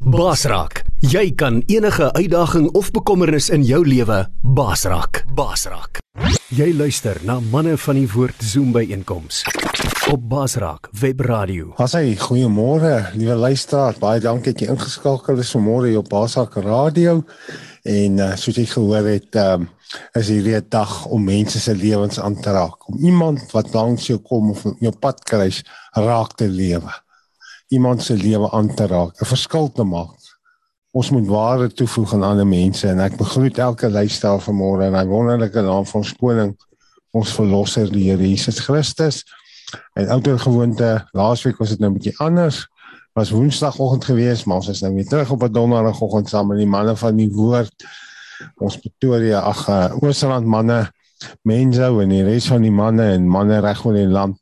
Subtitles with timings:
[0.00, 5.26] Basraak, jy kan enige uitdaging of bekommernis in jou lewe basraak.
[5.36, 5.98] Basraak.
[6.56, 9.42] Jy luister na manne van die woord Zoom by einkoms
[10.08, 11.74] op Basraak Webradio.
[11.76, 13.98] Asai, goeiemôre, liewe luisteraar.
[14.00, 17.18] Baie dankie dat jy ingeskakel is vanmôre op Basraak Radio.
[17.84, 19.68] En uh, soos jy gehoor het, um,
[20.16, 22.88] is hierdie dag om mense se lewens aan te raak.
[22.88, 25.60] Om iemand wat langs jou kom of jou pad kruis
[25.92, 26.96] raak te lewe.
[27.70, 30.18] Iemand se lewe aan te raak, 'n verskil te maak.
[30.90, 35.08] Ons moet waarde toevoeg aan ander mense en ek begroet elke luisteraar vanmôre in 'n
[35.08, 36.56] wonderlike naam van ons koning,
[37.10, 39.24] ons verlosser, die Here Jesus Christus.
[39.94, 42.66] En ouer gewoonte, laasweek was dit nou 'n bietjie anders
[43.12, 46.66] was woensdagoggend geweest, maar ons is nou weer terug op 'n donderdagoggend saam met die
[46.66, 47.74] manne van die woord.
[48.56, 50.92] Ons Pretoria, ag, uh, Oosrand manne,
[51.42, 54.38] Menzo en die res van die manne en manne reg oor die land.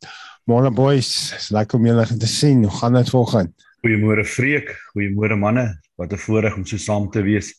[0.49, 2.63] Môre boys, is lekker om julle te sien.
[2.65, 3.53] Hoe gaan dit vanoggend?
[3.85, 5.67] Goeiemôre Freek, goeiemôre manne.
[6.01, 7.53] Wat 'n voorreg om so saam te wees.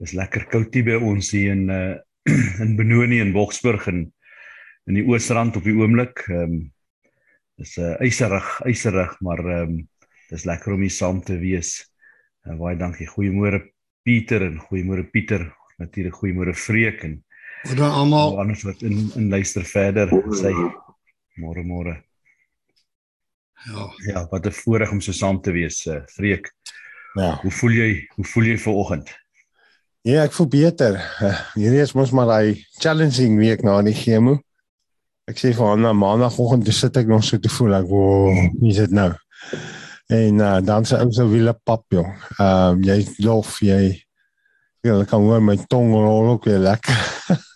[0.00, 1.96] Dis lekker koud hier by ons hier in uh
[2.64, 4.12] in Benoni en Boksburg en
[4.86, 6.24] in die Oosrand op die oomblik.
[6.28, 6.72] Ehm um,
[7.58, 9.88] dis 'n uh, yserig, yserig, maar ehm um,
[10.30, 11.84] Dis lekker om hier saam te wees.
[12.48, 13.06] En baie dankie.
[13.06, 13.60] Goeiemôre
[14.02, 15.44] Pieter en goeiemôre Pieter.
[15.78, 17.22] Natuurlik goeiemôre Freek en
[17.64, 20.50] Wat dan almal anders wat in in luister verder sê
[21.40, 21.94] môre môre.
[23.64, 23.88] Ja.
[24.06, 26.54] Ja, wat 'n voorreg om so saam te wees, uh, Freek.
[27.14, 27.38] Ja.
[27.42, 28.06] Hoe voel jy?
[28.14, 29.10] Hoe voel jy vanoggend?
[30.04, 30.98] Ja, ek voel beter.
[31.22, 34.38] Uh, hierdie is mos maar daai challenging week na die chemo.
[35.24, 38.70] Ek sê vir hom na maandagooggend sit ek nog so te voel ek, "Wow, wie
[38.70, 39.14] is dit nou?"
[40.12, 42.10] En uh, dan se ou se wiele pap jong.
[42.38, 44.04] Ehm uh, jy lof jy
[44.84, 46.98] jy kan hoor my tong rol ook weer lekker.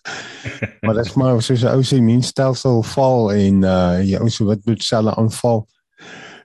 [0.83, 4.45] maar dit is maar soos 'n ou se immuunstelsel val en uh jy ou se
[4.45, 5.67] witbloedselle aanval.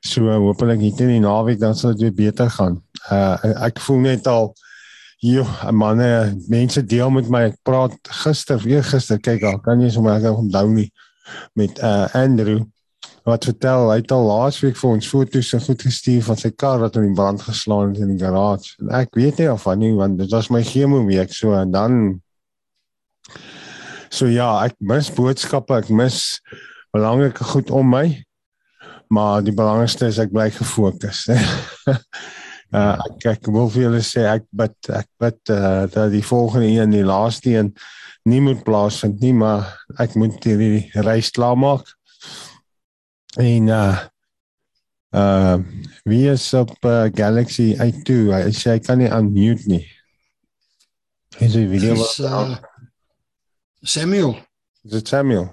[0.03, 2.81] So uh, hopelik hier teen die naweek dan sal dit weer beter gaan.
[3.09, 4.51] Uh ek voel net al
[5.23, 9.93] hier manne mense deel met my ek praat gister weer gister kyk al kan jy
[9.95, 10.89] sommer ek onthou nie
[11.55, 12.66] met uh Andrew
[13.23, 16.81] wat vertel hy het al laasweek vir ons foto's en goed gestuur van sy kar
[16.83, 18.75] wat in die brand geslaan het in die garage.
[18.83, 21.72] En ek weet nie of van nie want dit was my chemo week so en
[21.72, 22.01] dan
[24.13, 26.17] So ja, ek mis boodskappe, ek mis
[26.94, 28.05] belangrike goed om my.
[29.13, 31.25] Maar die belangrikste is ek bly gefokus.
[31.29, 36.72] uh ek ek wil vir julle sê ek bid ek bid uh, dat die volgende
[36.72, 37.69] een en die laaste een
[38.25, 39.68] nie moet plaasvind nie, maar
[40.02, 41.85] ek moet hierdie reis klaarmaak.
[43.41, 44.00] En uh
[45.13, 45.57] uh
[46.09, 48.16] wie is op uh, Galaxy A2?
[48.34, 49.84] Hy sê hy kan nie unmute nie.
[51.38, 52.57] Hy sê video uh,
[53.84, 54.34] Samuel.
[54.84, 55.47] Is dit Samuel?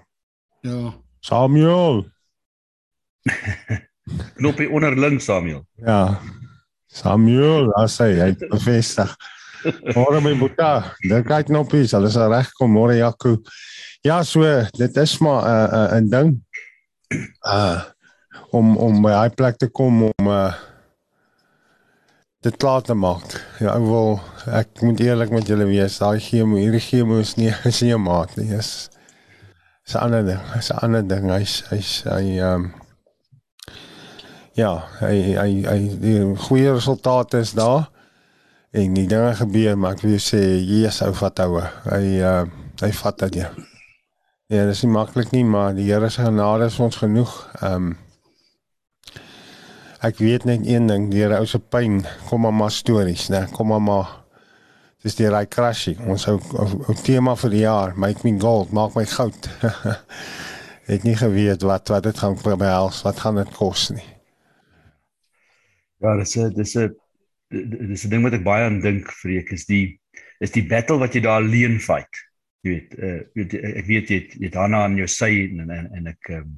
[0.65, 0.95] Ja.
[1.21, 2.05] Samuel.
[4.39, 5.65] Knoppie onder links Samuel.
[5.77, 6.21] Ja.
[6.91, 9.13] Samuel, as hy hy het bevestig.
[9.95, 10.97] Môre my boeta.
[11.05, 13.37] Dink hy knoppies, alles is reg kom môre Jaco.
[14.07, 14.43] Ja, so
[14.77, 16.31] dit is maar 'n uh, 'n uh, ding.
[17.45, 17.81] Uh
[18.51, 20.55] om om by hy plek te kom om uh
[22.41, 23.37] dit klaar te maak.
[23.61, 27.53] Ja, ek wil ek moet eerlik met julle wees, daai chemo, hierdie chemo is nie
[27.71, 28.51] is nie 'n maat nie.
[28.57, 28.89] Is
[29.87, 30.43] is 'n ander ding.
[30.57, 31.29] Is 'n ander ding.
[31.31, 32.73] Hy's hy's hy ehm um,
[34.59, 37.89] ja, hy hy hy die goeie resultate is daar.
[38.71, 41.65] En die dinge gebeur, maar ek wil sê Jesus ou vat houe.
[41.91, 42.45] Hy uh
[42.81, 43.51] hy vat dit ja.
[44.51, 47.35] Ja, dit is nie maklik nie, maar die Here se genade is ons genoeg.
[47.61, 47.99] Ehm um,
[50.01, 51.99] Ek weet net een ding, die ou se pyn,
[52.31, 53.43] kom maar maar stories, né?
[53.53, 54.15] Kom maar maar.
[55.05, 56.01] Dis die raai crashing.
[56.09, 59.51] Ons ou ou tema vir die jaar, make me gold, maak my goud.
[60.91, 64.07] het nie geweet wat wat dit gaan behels, wat gaan dit kos nie.
[66.01, 66.95] Ja, dis 'n dis 'n
[67.89, 70.01] dis 'n ding wat ek baie aan dink, Freek, is die
[70.41, 72.09] is die battle wat jy daar alleen fight.
[72.65, 75.71] Jy weet, uh, weet ek weet jy het, jy het daarna aan jou sy en
[75.71, 76.55] en, en ek ehm um,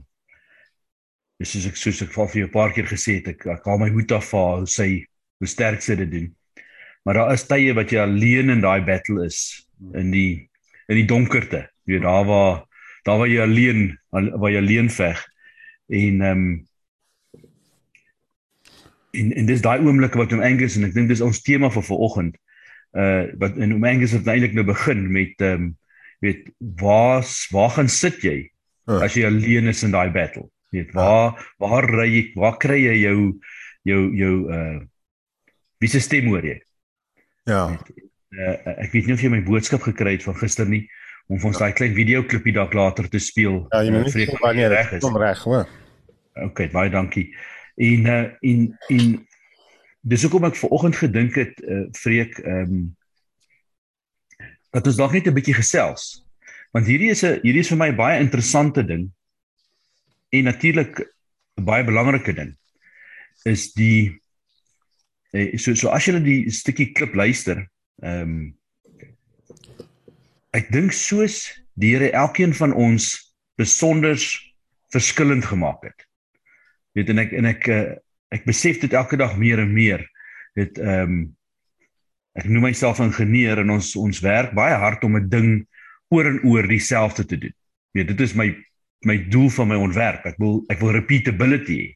[1.43, 3.79] dis soos ek soos ek vir jou 'n paar keer gesê het, ek, ek haal
[3.83, 4.91] my hoed af vir hoe sy
[5.43, 6.29] hoe sterk sy dit doen.
[7.05, 10.49] Maar daar is tye wat jy alleen in daai battle is in die
[10.88, 11.67] in die donkerte.
[11.87, 12.62] Jy weet daar waar
[13.05, 15.19] daar waar jy alleen waar jy alleen veg
[15.91, 16.69] en ehm um,
[19.12, 21.85] en en dis daai oomblikke wat om Angus en ek dink dis ons tema vir
[21.88, 22.37] vanoggend
[22.99, 25.70] uh wat en om Angus het eintlik nou begin met ehm um,
[26.23, 26.49] weet
[26.81, 28.49] waar waar gaan sit jy
[28.91, 28.99] Uh.
[28.99, 32.97] as jy alleen is in daai battle weet waar waar ry jy waar kry jy
[33.05, 33.19] jou
[33.87, 34.81] jou jou uh
[35.79, 36.56] wie se stem hoor jy
[37.47, 37.69] Ja.
[37.70, 40.82] uh, ek weet nie of jy my boodskap gekry het van gister nie
[41.31, 44.26] om vir ons daai klein videoklipie dalk later te speel Ja, jy moet uh, nie
[44.26, 45.69] sê wanneer reg is kom reg, hoor.
[46.50, 47.29] Okay, baie dankie.
[47.77, 49.29] En uh en en
[50.03, 52.83] dis hoekom ek vanoggend gedink het uh, vreek ehm um,
[54.73, 56.25] dat ons dalk net 'n bietjie gesels.
[56.73, 59.11] Want hierdie is 'n hierdie is vir my baie interessante ding
[60.33, 61.01] en natuurlik
[61.61, 62.57] 'n baie belangrike ding
[63.45, 64.21] is die
[65.33, 67.69] eh, so so as jy die stukkie klip luister,
[68.03, 68.55] ehm um,
[70.53, 71.49] ek dink soos
[71.81, 74.53] die Here elkeen van ons besonders
[74.93, 76.05] verskillend gemaak het.
[76.97, 77.85] Weet en ek en ek uh,
[78.33, 80.05] ek besef dit elke dag meer en meer.
[80.59, 81.23] Dit ehm um,
[82.33, 85.50] ek noem myself ingenieur en ons ons werk baie hard om 'n ding
[86.09, 87.53] oor en oor dieselfde te doen.
[87.93, 88.49] Weet dit is my
[89.05, 90.25] my doel van my ontwerp.
[90.25, 91.91] Ek wil ek wil repeatability hê.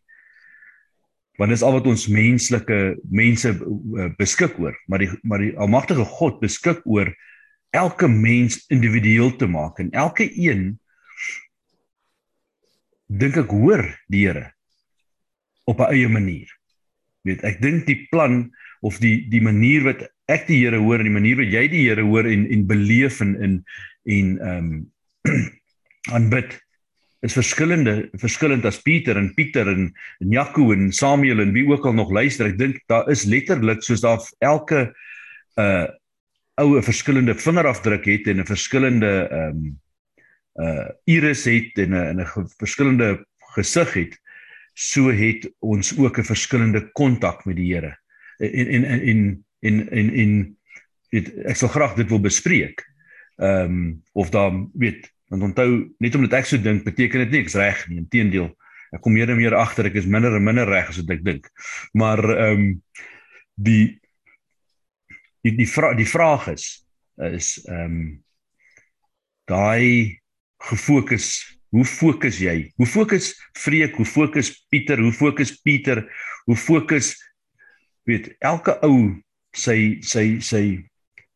[1.39, 6.05] Want dis al wat ons menslike mense uh, beskik oor, maar die maar die almagtige
[6.05, 7.13] God beskik oor
[7.77, 10.79] elke mens individueel te maak en elke een
[13.07, 14.56] dink ek hoor die Here
[15.67, 16.51] op 'n eie manier.
[17.27, 18.47] Weet, ek dink die plan
[18.81, 21.85] of die die manier wat ek die Here hoor en die manier wat jy die
[21.89, 23.57] Here hoor en en beleef en in
[24.07, 24.93] en ehm um,
[26.17, 26.55] aanbid
[27.27, 29.89] is verskillende verskillend as Pieter en Pieter en
[30.23, 32.47] en Jaco en Samuel en wie ook al nog luister.
[32.53, 34.91] Ek dink daar is letterlik soos daar elke
[35.59, 35.87] uh
[36.57, 39.81] oue verskillende vingerafdruk het en 'n verskillende ehm um,
[40.63, 43.27] uh iris het en 'n 'n verskillende
[43.57, 44.15] gesig het
[44.77, 47.97] so het ons ook 'n verskillende kontak met die Here.
[48.39, 50.59] En en en en en en, en
[51.11, 52.85] weet ek sal graag dit wil bespreek.
[53.37, 57.55] Ehm um, of dan weet want onthou net omdat ek so dink beteken dit niks
[57.55, 57.97] reg nie.
[58.05, 58.53] Inteendeel,
[58.93, 61.25] ek kom meer en meer agter ek is minder en minder reg as wat ek
[61.25, 61.51] dink.
[61.93, 62.83] Maar ehm um,
[63.55, 64.01] die
[65.41, 66.85] die die, vra, die vraag is
[67.17, 68.25] is ehm um,
[69.47, 70.21] daai
[70.69, 72.73] gefokus Hoe fokus jy?
[72.77, 73.97] Hoe fokus Freek?
[73.97, 75.01] Hoe fokus Pieter?
[75.03, 76.05] Hoe fokus Pieter?
[76.45, 77.15] Hoe fokus
[78.07, 79.17] weet elke ou
[79.57, 80.63] sy sy sy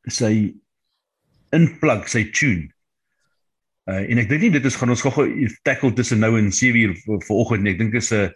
[0.06, 0.35] sy
[1.56, 2.69] inplug sy tune.
[3.91, 5.27] Uh, en ek dink nie dit is gaan ons gou-gou
[5.67, 6.94] tackle tussen nou en 7 uur
[7.27, 7.75] vanoggend nie.
[7.75, 8.31] Ek dink is 'n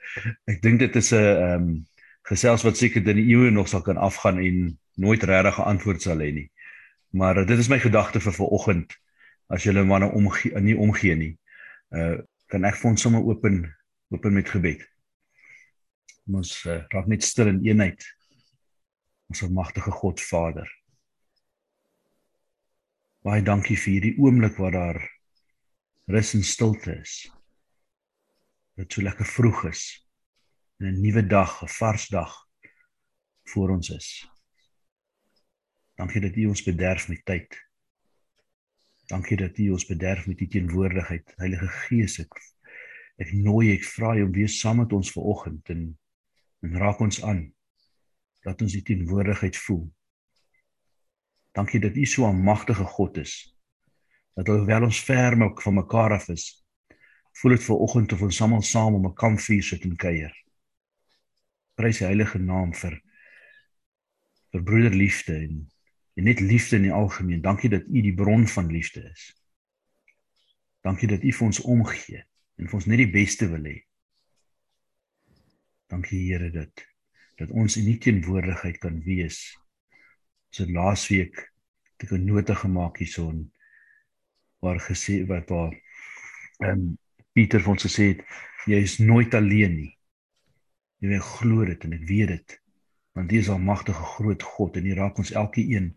[0.50, 1.86] ek dink dit is 'n ehm um,
[2.24, 6.02] gesels wat seker in die eeue nog sal kan afgaan en nooit regtig 'n antwoord
[6.02, 6.50] sal hê nie.
[7.12, 8.98] Maar uh, dit is my gedagte vir vanoggend
[9.48, 11.36] as jy hulle manne omgee nie omgee nie
[11.94, 12.16] uh
[12.52, 13.62] kan ek vir ons sommer open
[14.12, 14.82] open met gebed.
[16.30, 18.04] Ons uh, raak net stil in eenheid.
[19.32, 20.68] Ons almagtige God Vader.
[23.24, 25.00] Baie dankie vir hierdie oomblik waar daar
[26.12, 27.24] rus en stilte is.
[28.76, 29.84] Dit so lekker vroeg is.
[30.82, 32.32] 'n nuwe dag, 'n vars dag
[33.52, 34.08] voor ons is.
[35.96, 37.48] Dankie dat U ons bederf met tyd.
[39.06, 41.34] Dankie dat U ons bederf met U teenwoordigheid.
[41.36, 42.32] Heilige Gees, ek
[43.20, 45.82] ek nooi ek vra U om weer saam met ons vanoggend en
[46.64, 47.42] en raak ons aan.
[48.48, 49.84] Laat ons U teenwoordigheid voel.
[51.54, 53.54] Dankie dat U so 'n magtige God is.
[54.34, 56.64] Dat alhoewel ons ver van mekaar af is,
[57.32, 60.32] voel dit vanoggend of ons almal saam om 'n kampvuur sit en kuier.
[61.74, 63.00] Prys die heilige naam vir
[64.52, 65.73] vir broederliefde en
[66.14, 67.42] en net liefde in die algemeen.
[67.42, 69.32] Dankie dat U die bron van liefde is.
[70.86, 72.22] Dankie dat U vir ons omgee
[72.60, 73.78] en vir ons net die beste wil hê.
[75.90, 76.86] Dankie Here dat
[77.34, 79.40] dat ons in U teenwoordigheid kan wees.
[80.54, 83.50] So laasweek het ek 'n nota gemaak hierson
[84.62, 85.74] waar gesê wat waar
[86.62, 86.98] ehm um,
[87.34, 88.20] Pieter vir ons gesê het
[88.70, 89.98] jy is nooit alleen nie.
[91.02, 92.60] Jy weet glo dit en ek weet dit
[93.14, 95.92] want U is almagtige groot God en U raak ons elke een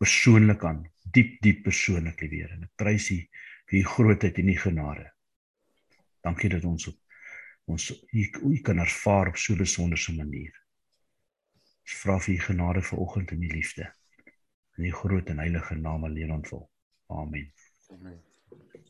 [0.00, 3.18] persoonlik aan, diep diep persoonlik weer en ek prys U
[3.70, 5.06] vir U grootheid en U genade.
[6.24, 6.96] Dankie dat ons op
[7.70, 10.54] ons U U kan ervaar op so 'n besonderse manier.
[11.82, 13.92] Ons vra vir U genade vir oggend en U liefde
[14.78, 16.70] in U groot en heilige naam alleen ontvul.
[17.06, 17.52] Amen.
[17.90, 18.20] Amen.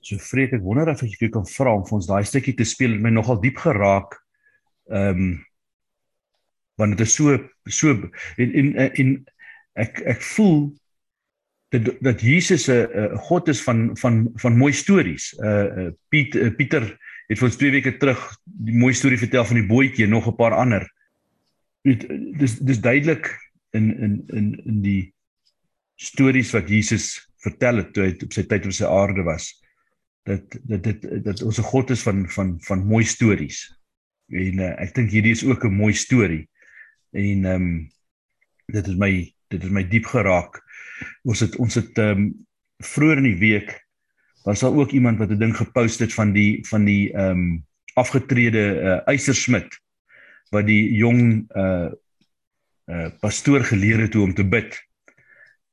[0.00, 2.64] So vreek ek wonder of ek vir kan vra om vir ons daai stukkie te
[2.64, 4.16] speel het my nogal diep geraak.
[4.88, 5.46] Ehm um,
[6.80, 7.36] want dit is so
[7.68, 7.94] so
[8.40, 9.14] en en en
[9.78, 10.70] ek ek voel
[11.70, 15.34] dat dat Jesus 'n uh, God is van van van mooi stories.
[15.38, 16.82] Uh, uh Piet uh, Pieter
[17.28, 20.26] het vir ons 2 weke terug die mooi storie vertel van die bootjie en nog
[20.26, 20.88] 'n paar ander.
[21.82, 22.08] Dit
[22.38, 23.30] dis dis duidelik
[23.70, 25.14] in in in in die
[25.94, 29.62] stories wat Jesus vertel het toe hy op sy tyd op sy aarde was
[30.26, 33.78] dat dat dit dat ons 'n God is van van van mooi stories.
[34.28, 36.48] En uh, ek dink hierdie is ook 'n mooi storie
[37.10, 37.90] en ehm um,
[38.70, 39.12] dit is my
[39.50, 40.60] dit het my diep geraak.
[41.26, 42.30] Ons het ons het ehm um,
[42.80, 43.74] vroeër in die week
[44.46, 47.64] was daar ook iemand wat 'n ding gepost het van die van die ehm um,
[47.94, 49.80] afgetrede uh, eisersmid
[50.50, 51.90] wat die jong uh
[52.86, 54.88] uh pastoor geleer het hoe om te bid.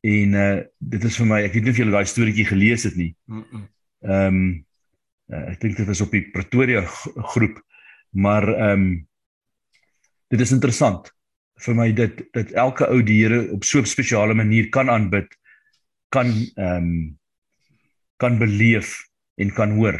[0.01, 2.95] En uh dit is vir my, ek weet nie of julle daai storieetjie gelees het
[2.95, 3.15] nie.
[4.01, 4.65] Ehm um,
[5.29, 6.81] uh, ek dink dit was op die Pretoria
[7.33, 7.61] groep,
[8.09, 9.07] maar ehm um,
[10.27, 11.16] dit is interessant
[11.65, 15.27] vir my dit dat elke ou die Here op so 'n spesiale manier kan aanbid,
[16.09, 17.17] kan ehm um,
[18.17, 19.97] kan beleef en kan hoor.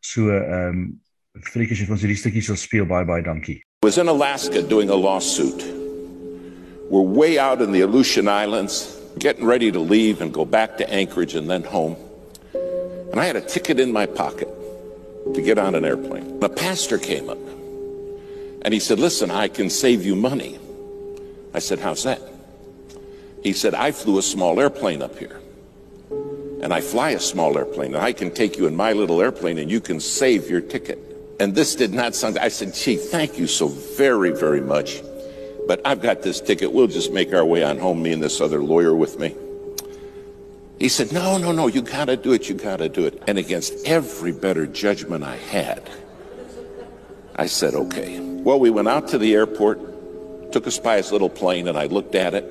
[0.00, 1.00] So ehm um,
[1.42, 3.60] Freekies het ons hierdie stukkie sal speel baie baie dankie.
[3.84, 5.62] Was in Alaska doing a lawsuit.
[6.90, 10.90] We're way out in the Aleutian Islands, getting ready to leave and go back to
[10.90, 11.96] Anchorage and then home.
[13.12, 14.48] And I had a ticket in my pocket
[15.34, 16.38] to get on an airplane.
[16.42, 17.38] A pastor came up
[18.62, 20.58] and he said, Listen, I can save you money.
[21.54, 22.20] I said, How's that?
[23.42, 25.40] He said, I flew a small airplane up here.
[26.60, 29.58] And I fly a small airplane, and I can take you in my little airplane,
[29.58, 30.98] and you can save your ticket.
[31.38, 35.02] And this did not sound, I said, Chief, thank you so very, very much.
[35.68, 36.72] But I've got this ticket.
[36.72, 39.36] We'll just make our way on home, me and this other lawyer with me.
[40.78, 42.48] He said, No, no, no, you got to do it.
[42.48, 43.22] You got to do it.
[43.26, 45.88] And against every better judgment I had,
[47.36, 48.18] I said, Okay.
[48.20, 49.80] Well, we went out to the airport,
[50.52, 52.44] took us by his little plane, and I looked at it.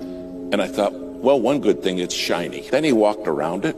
[0.00, 2.62] And I thought, well, one good thing, it's shiny.
[2.62, 3.76] Then he walked around it.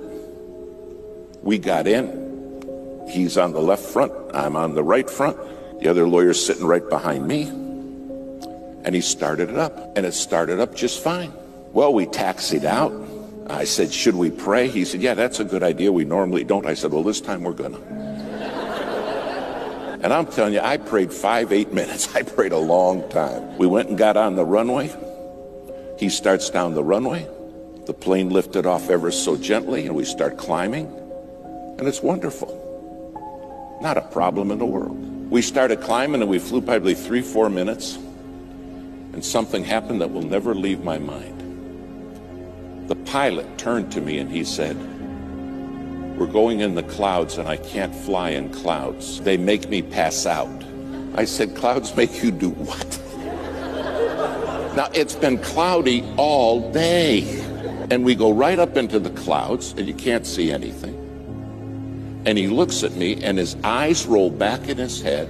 [1.43, 3.09] We got in.
[3.11, 4.13] He's on the left front.
[4.35, 5.37] I'm on the right front.
[5.81, 7.45] The other lawyer's sitting right behind me.
[8.85, 9.97] And he started it up.
[9.97, 11.33] And it started up just fine.
[11.73, 12.93] Well, we taxied out.
[13.49, 14.69] I said, should we pray?
[14.69, 15.91] He said, yeah, that's a good idea.
[15.91, 16.67] We normally don't.
[16.67, 18.00] I said, well, this time we're going to.
[20.03, 22.15] And I'm telling you, I prayed five, eight minutes.
[22.15, 23.59] I prayed a long time.
[23.59, 24.91] We went and got on the runway.
[25.99, 27.29] He starts down the runway.
[27.87, 30.87] The plane lifted off ever so gently, and we start climbing.
[31.79, 33.79] And it's wonderful.
[33.83, 35.31] Not a problem in the world.
[35.31, 37.97] We started climbing, and we flew probably three, four minutes.
[39.13, 41.41] And something happened that will never leave my mind.
[42.89, 44.77] The pilot turned to me and he said,
[46.21, 49.23] We're going in the clouds, and I can't fly in clouds.
[49.23, 50.63] They make me pass out.
[51.15, 53.01] I said, Clouds make you do what?
[54.77, 57.41] Now, it's been cloudy all day.
[57.91, 60.95] And we go right up into the clouds, and you can't see anything.
[62.27, 65.27] And he looks at me, and his eyes roll back in his head.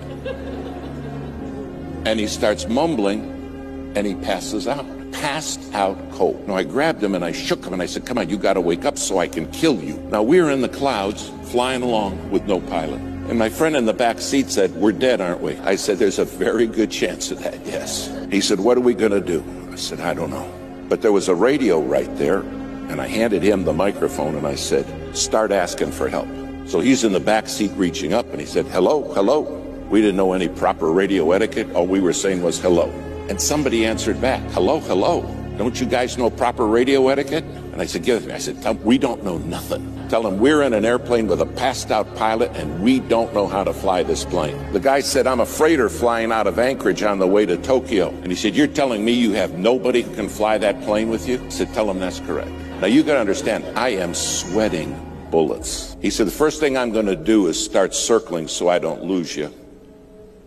[2.04, 5.00] And he starts mumbling, and he passes out.
[5.12, 6.47] Passed out cold.
[6.47, 8.55] Now, I grabbed him and I shook him, and I said, Come on, you got
[8.55, 9.95] to wake up so I can kill you.
[10.11, 13.00] Now, we're in the clouds, flying along with no pilot.
[13.29, 15.57] And my friend in the back seat said, We're dead, aren't we?
[15.59, 18.11] I said, There's a very good chance of that, yes.
[18.31, 19.45] He said, What are we going to do?
[19.71, 20.50] I said, I don't know.
[20.88, 24.57] But there was a radio right there, and I handed him the microphone and I
[24.57, 24.85] said,
[25.17, 26.29] Start asking for help.
[26.67, 29.43] So he's in the back seat reaching up, and he said, Hello, hello.
[29.90, 31.73] We didn't know any proper radio etiquette.
[31.73, 32.93] All we were saying was hello.
[33.30, 35.22] And somebody answered back, Hello, hello.
[35.56, 37.44] Don't you guys know proper radio etiquette?
[37.44, 38.34] And I said, Give it to me.
[38.34, 40.08] I said, We don't know nothing.
[40.08, 43.46] Tell them we're in an airplane with a passed out pilot and we don't know
[43.46, 44.72] how to fly this plane.
[44.72, 48.08] The guy said, I'm a freighter flying out of Anchorage on the way to Tokyo.
[48.08, 51.28] And he said, You're telling me you have nobody who can fly that plane with
[51.28, 51.40] you?
[51.40, 52.50] I said, Tell him that's correct.
[52.80, 54.90] Now you got to understand, I am sweating
[55.30, 55.96] bullets.
[56.02, 59.04] He said, The first thing I'm going to do is start circling so I don't
[59.04, 59.54] lose you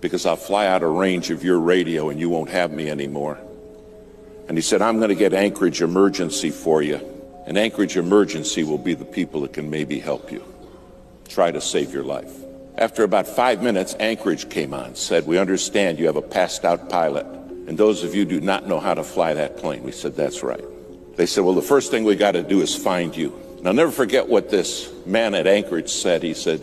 [0.04, 3.40] because I'll fly out of range of your radio and you won't have me anymore.
[4.50, 7.00] And he said, I'm going to get Anchorage emergency for you.
[7.48, 10.44] And Anchorage Emergency will be the people that can maybe help you.
[11.30, 12.32] Try to save your life.
[12.78, 16.90] After about five minutes, Anchorage came on, said, We understand you have a passed out
[16.90, 19.84] pilot, and those of you do not know how to fly that plane.
[19.84, 20.64] We said, That's right.
[21.16, 23.34] They said, Well, the first thing we got to do is find you.
[23.58, 26.24] And I'll never forget what this man at Anchorage said.
[26.24, 26.62] He said,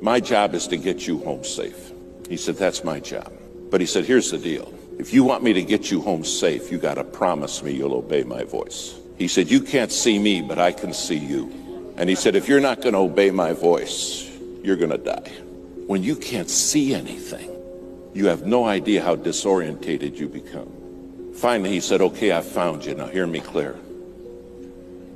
[0.00, 1.92] My job is to get you home safe.
[2.28, 3.32] He said, That's my job.
[3.70, 4.72] But he said, Here's the deal.
[4.98, 7.94] If you want me to get you home safe, you got to promise me you'll
[7.94, 8.98] obey my voice.
[9.18, 11.94] He said, You can't see me, but I can see you.
[11.96, 14.30] And he said, If you're not going to obey my voice,
[14.62, 15.32] you're going to die.
[15.86, 17.50] When you can't see anything,
[18.14, 20.72] you have no idea how disorientated you become.
[21.34, 22.94] Finally, he said, Okay, I found you.
[22.94, 23.76] Now hear me clear.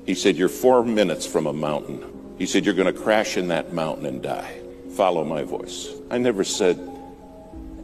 [0.06, 2.04] He said, You're four minutes from a mountain.
[2.38, 4.60] He said, You're going to crash in that mountain and die.
[4.96, 5.88] Follow my voice.
[6.10, 6.78] I never said,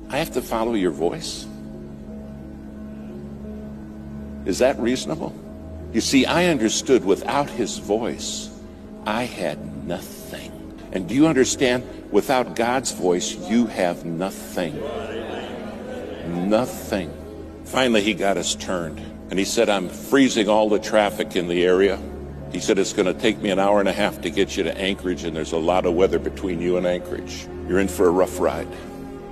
[0.09, 1.47] I have to follow your voice.
[4.45, 5.35] Is that reasonable?
[5.93, 8.51] You see, I understood without his voice,
[9.05, 10.53] I had nothing.
[10.93, 11.85] And do you understand?
[12.13, 14.81] Without God's voice, you have nothing.
[16.49, 17.13] Nothing.
[17.65, 19.01] Finally, he got us turned.
[19.31, 21.99] And he said, I'm freezing all the traffic in the area.
[22.53, 24.63] He said, It's going to take me an hour and a half to get you
[24.63, 27.47] to Anchorage, and there's a lot of weather between you and Anchorage.
[27.69, 28.69] You're in for a rough ride.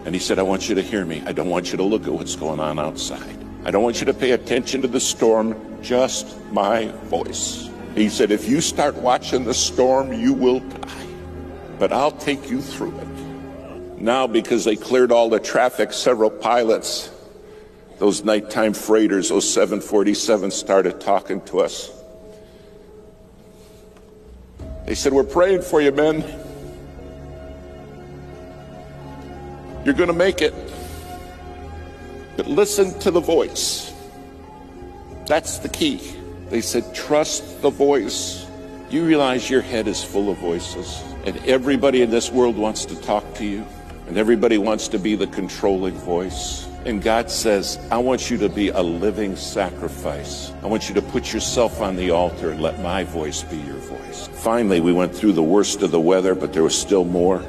[0.04, 1.22] And he said, I want you to hear me.
[1.26, 3.38] I don't want you to look at what's going on outside.
[3.64, 7.70] I don't want you to pay attention to the storm, just my voice.
[7.94, 11.06] He said, If you start watching the storm, you will die.
[11.78, 14.00] But I'll take you through it.
[14.00, 17.10] Now, because they cleared all the traffic, several pilots,
[17.98, 21.90] those nighttime freighters, those 747s, started talking to us.
[24.84, 26.43] They said, We're praying for you, men.
[29.84, 30.54] You're going to make it.
[32.36, 33.92] But listen to the voice.
[35.26, 36.00] That's the key.
[36.48, 38.46] They said, Trust the voice.
[38.90, 43.00] You realize your head is full of voices, and everybody in this world wants to
[43.02, 43.66] talk to you,
[44.06, 46.68] and everybody wants to be the controlling voice.
[46.84, 50.52] And God says, I want you to be a living sacrifice.
[50.62, 53.76] I want you to put yourself on the altar and let my voice be your
[53.76, 54.28] voice.
[54.28, 57.42] Finally, we went through the worst of the weather, but there was still more.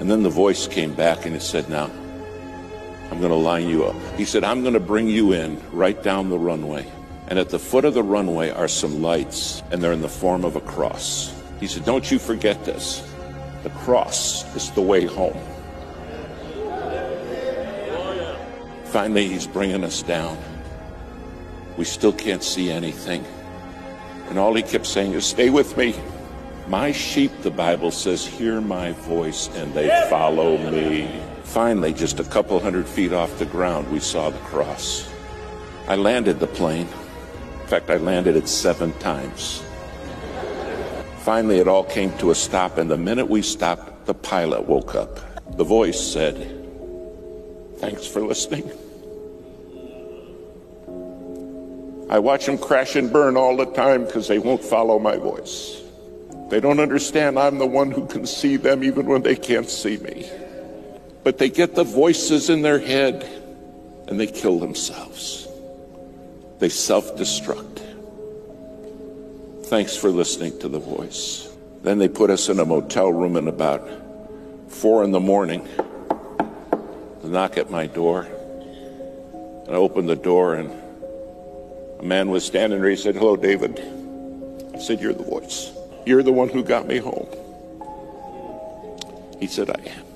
[0.00, 1.90] And then the voice came back and it said, Now,
[3.10, 3.96] I'm going to line you up.
[4.16, 6.86] He said, I'm going to bring you in right down the runway.
[7.28, 10.44] And at the foot of the runway are some lights, and they're in the form
[10.44, 11.34] of a cross.
[11.60, 13.02] He said, Don't you forget this.
[13.62, 15.36] The cross is the way home.
[18.84, 20.38] Finally, he's bringing us down.
[21.76, 23.24] We still can't see anything.
[24.28, 25.94] And all he kept saying is, Stay with me.
[26.68, 31.08] My sheep, the Bible says, hear my voice and they follow me.
[31.42, 35.08] Finally, just a couple hundred feet off the ground, we saw the cross.
[35.88, 36.86] I landed the plane.
[37.62, 39.62] In fact, I landed it seven times.
[41.20, 44.94] Finally, it all came to a stop, and the minute we stopped, the pilot woke
[44.94, 45.20] up.
[45.56, 46.36] The voice said,
[47.78, 48.70] Thanks for listening.
[52.10, 55.82] I watch them crash and burn all the time because they won't follow my voice.
[56.48, 59.98] They don't understand I'm the one who can see them even when they can't see
[59.98, 60.30] me.
[61.22, 63.22] But they get the voices in their head
[64.08, 65.46] and they kill themselves.
[66.58, 67.84] They self destruct.
[69.66, 71.50] Thanks for listening to the voice.
[71.82, 73.86] Then they put us in a motel room at about
[74.68, 75.68] four in the morning.
[77.22, 78.26] The knock at my door.
[79.66, 80.72] And I opened the door and
[82.00, 82.88] a man was standing there.
[82.88, 83.78] He said, Hello, David.
[84.74, 85.72] I said, You're the voice.
[86.08, 87.28] You're the one who got me home.
[89.38, 90.06] He said, I am.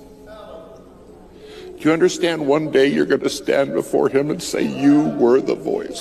[1.76, 5.42] Do you understand one day you're going to stand before him and say, You were
[5.42, 6.00] the voice?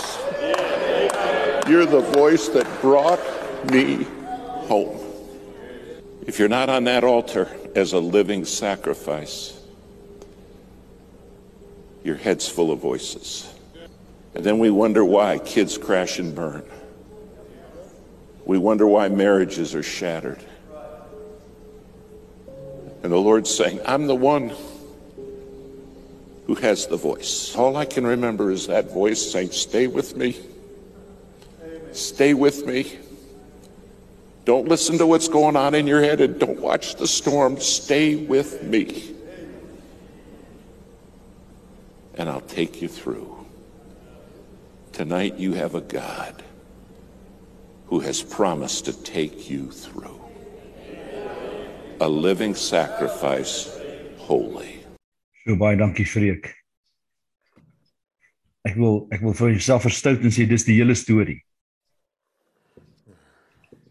[1.68, 3.20] You're the voice that brought
[3.70, 4.06] me
[4.70, 4.98] home.
[6.26, 9.60] If you're not on that altar as a living sacrifice,
[12.06, 13.54] your head's full of voices.
[14.36, 16.64] And then we wonder why kids crash and burn.
[18.52, 20.44] We wonder why marriages are shattered.
[23.02, 24.52] And the Lord's saying, I'm the one
[26.48, 27.56] who has the voice.
[27.56, 30.38] All I can remember is that voice saying, Stay with me.
[31.94, 33.00] Stay with me.
[34.44, 37.58] Don't listen to what's going on in your head and don't watch the storm.
[37.58, 39.16] Stay with me.
[42.16, 43.46] And I'll take you through.
[44.92, 46.44] Tonight you have a God
[47.92, 50.18] who has promised to take you through.
[52.00, 53.68] A living sacrifice,
[54.18, 54.80] holy.
[55.44, 56.48] So baie dankie Freek.
[58.64, 61.42] Ek wil ek wil vir jouself verstout en sê dis die hele storie.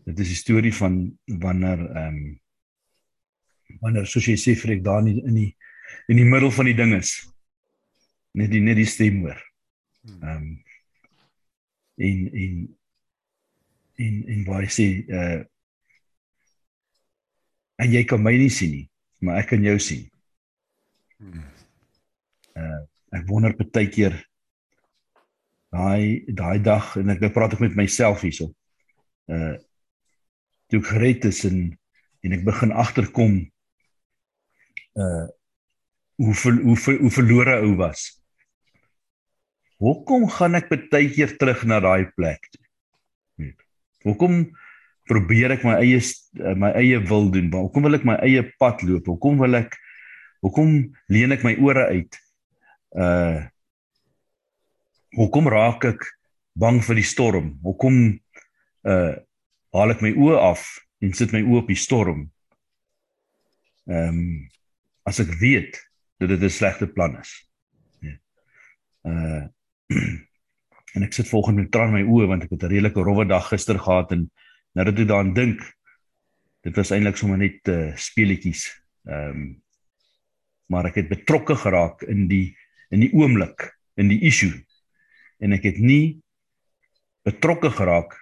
[0.09, 1.03] Dit is die storie van
[1.45, 2.25] wanneer ehm um,
[3.85, 5.51] wanneer soos jy sê Freek daar in die, in die
[6.09, 7.13] in die middel van die ding is.
[8.33, 9.49] Net die net die stem hoor.
[10.09, 10.53] Ehm um,
[12.01, 12.61] en en
[14.07, 15.41] en en waar hy sê uh
[17.81, 18.87] en jy kan my nie sien nie,
[19.25, 20.05] maar ek kan jou sien.
[22.57, 22.81] Uh
[23.17, 24.15] ek wonder baie keer
[25.75, 28.51] daai daai dag en ek nou praat ek met myself hierso.
[29.31, 29.57] Uh
[30.71, 31.61] toe ek gered is en
[32.23, 33.37] en ek begin agterkom
[35.01, 35.27] uh
[36.21, 38.11] hoe ver, hoe ver, hoe verlore ou was.
[39.81, 42.60] Hoekom gaan ek baie keer terug na daai plek toe?
[44.07, 44.43] Hoekom
[45.11, 46.01] probeer ek my eie
[46.57, 47.51] my eie wil doen?
[47.53, 49.09] Hoekom wil ek my eie pad loop?
[49.11, 49.77] Hoekom wil ek
[50.45, 50.77] hoekom
[51.13, 52.21] leen ek my ore uit?
[52.97, 53.49] Uh
[55.19, 56.05] hoekom raak ek
[56.55, 57.57] bang vir die storm?
[57.67, 57.97] Hoekom
[58.87, 59.15] uh
[59.75, 60.65] haal ek my oë af
[61.03, 62.29] en sit my oë op die storm?
[63.91, 64.25] Ehm um,
[65.09, 65.79] as ek weet
[66.21, 67.33] dat dit 'n slegte plan is.
[68.01, 68.17] Ja.
[69.03, 69.45] Uh
[70.95, 73.27] en ek sit volgende met traan in my oë want ek het 'n redelike rowwe
[73.29, 74.31] dag gister gehad en
[74.75, 75.61] nou dat ek daaraan dink
[76.63, 78.69] dit was eintlik sommer net uh, speletjies.
[79.07, 79.63] Ehm um,
[80.71, 82.57] maar ek het betrokke geraak in die
[82.91, 84.65] in die oomblik, in die issue.
[85.41, 86.21] en ek het nie
[87.25, 88.17] betrokke geraak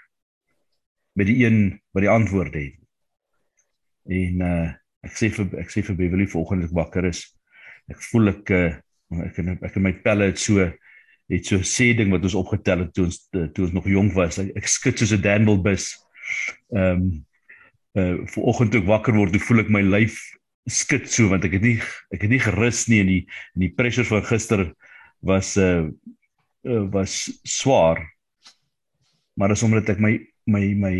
[1.18, 2.76] met die een wat die antwoord het.
[4.09, 4.68] En uh
[5.07, 7.20] ek sê vir ek sê vir Beverly vanoggend ek wakker is.
[7.88, 8.72] Ek voel ek uh,
[9.24, 10.64] ek en ek en my pelle het so
[11.28, 14.40] het so sê ding wat ons opgetel het toe ons toe ons nog jonk was.
[14.40, 15.92] Ek, ek skud soos 'n dandelbus.
[16.72, 17.08] Ehm um,
[17.98, 20.18] uh vanoggend toe ek wakker word, voel ek my lyf
[20.68, 21.78] skud so want ek het nie
[22.12, 23.22] ek het nie gerus nie en die
[23.56, 24.64] en die pressure van gister
[25.24, 25.88] was uh,
[26.68, 28.00] uh was swaar.
[29.36, 30.96] Maar dis omdat ek my my my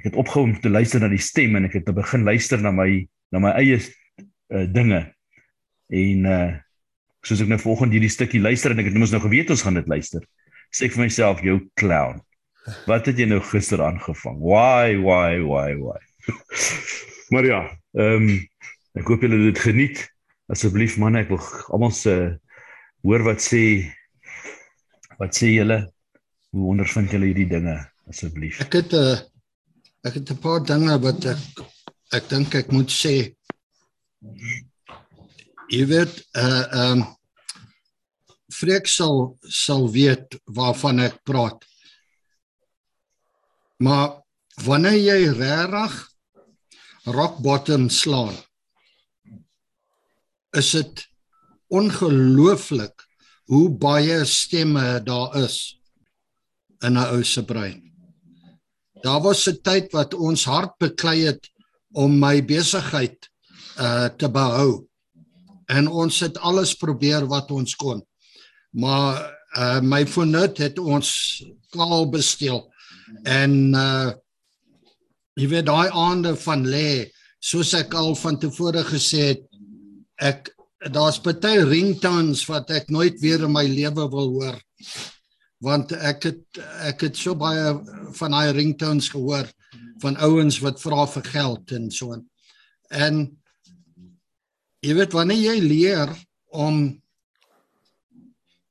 [0.00, 2.72] ek het opgehou om te luister na die stem en ek het begin luister na
[2.72, 5.04] my na my eie uh, dinge
[5.88, 6.50] en uh
[7.24, 9.74] soos ek nou volgende hierdie stukkie luister en ek het mos nou geweet ons gaan
[9.74, 10.24] dit luister
[10.70, 12.20] sê ek vir myself jou clown.
[12.88, 14.38] Wat het jy nou gister aangevang?
[14.38, 16.00] Why why why why?
[17.30, 17.60] Maar ja
[17.94, 18.30] ehm um,
[18.98, 20.00] ek hoop julle dit geniet.
[20.50, 22.14] Asseblief manne ek wil almal se
[23.06, 23.62] hoor wat sê
[25.20, 25.84] wat sê julle?
[26.50, 27.76] Hoe ondervind julle hierdie dinge?
[28.10, 28.58] Asseblief.
[28.66, 29.18] Ek het 'n uh,
[30.06, 31.62] ek het 'n paar dinge wat ek
[32.18, 33.30] ek dink ek moet sê.
[35.70, 37.08] Jy weet uh ehm um,
[38.50, 41.62] Freek sal sal weet waarvan ek praat.
[43.78, 44.18] Maar
[44.66, 45.94] wanneer jy regtig
[47.14, 48.34] rock bottom slaan
[50.58, 51.06] is dit
[51.70, 53.06] ongelooflik
[53.46, 55.78] hoe baie stemme daar is
[56.82, 57.80] in 'n ou se brein.
[59.02, 61.46] Daar was 'n tyd wat ons hard beklei het
[61.94, 63.30] om my besigheid
[63.78, 64.89] uh te behou.
[65.70, 68.02] En ons het alles probeer wat ons kon.
[68.70, 69.20] Maar
[69.58, 71.08] uh my fornut het ons
[71.74, 72.64] klaar besteel.
[73.24, 74.10] En uh
[75.38, 77.08] jy weet daai aande van lê,
[77.40, 79.44] soos ek al van tevore gesê het,
[80.20, 80.50] ek
[80.92, 84.58] daar's baie ringtones wat ek nooit weer in my lewe wil hoor
[85.60, 87.74] want ek het ek het so baie
[88.16, 89.48] van daai ringtones gehoor
[90.00, 92.24] van ouens wat vra vir geld en so en
[92.90, 93.20] en
[94.80, 96.12] jy weet wanneer jy leer
[96.48, 97.00] om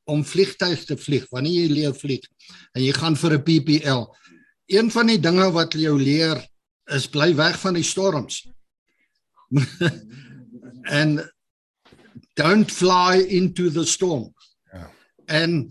[0.09, 2.25] om vliegtuig te vlieg wanneer jy leer vlieg
[2.73, 4.07] en jy gaan vir 'n PPL
[4.69, 6.41] een van die dinge wat jy leer
[6.89, 8.47] is bly weg van die storms.
[10.89, 11.19] En
[12.33, 14.33] don't fly into the storm.
[14.73, 14.89] Ja.
[15.27, 15.69] en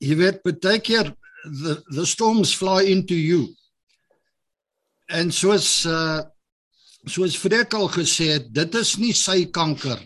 [0.00, 1.14] jy weet baie keer
[1.62, 3.48] the the storms fly into you.
[5.08, 6.20] En soos uh
[7.06, 10.00] soos Frek al gesê het dit is nie sy kanker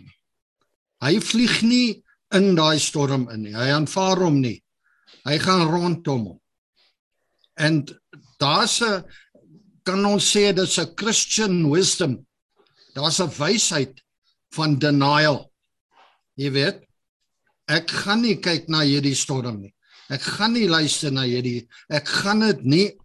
[1.05, 1.89] hy vlieg nie
[2.35, 3.55] in daai storm in nie.
[3.55, 4.57] Hy aanvaar hom nie.
[5.25, 6.41] Hy gaan rondom hom.
[7.57, 7.85] En
[8.41, 9.05] daar's 'n
[9.85, 12.27] kan ons sê dit's 'n christian wisdom.
[12.95, 14.03] Daar's 'n wysheid
[14.57, 15.51] van denial.
[16.37, 16.79] Jy weet
[17.69, 19.75] ek gaan nie kyk na hierdie storm nie.
[20.11, 22.99] Ek gaan nie luister na hierdie ek gaan dit nie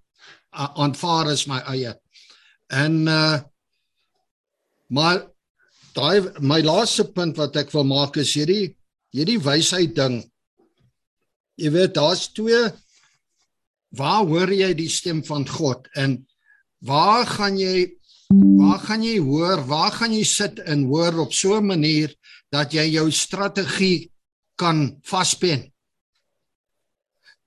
[0.52, 1.94] aanvaar as my eie.
[2.70, 3.40] En uh
[4.90, 5.24] maar
[5.96, 8.76] daai my laaste punt wat ek wil maak is hierdie
[9.16, 10.20] hierdie wysheid ding.
[11.58, 12.68] Jy weet daar's twee
[13.98, 16.20] waar hoor jy die stem van God en
[16.86, 17.90] waar gaan jy
[18.30, 22.14] waar gaan jy hoor waar gaan jy sit en hoor op so 'n manier
[22.52, 24.12] dat jy jou strategie
[24.56, 25.70] kan vaspen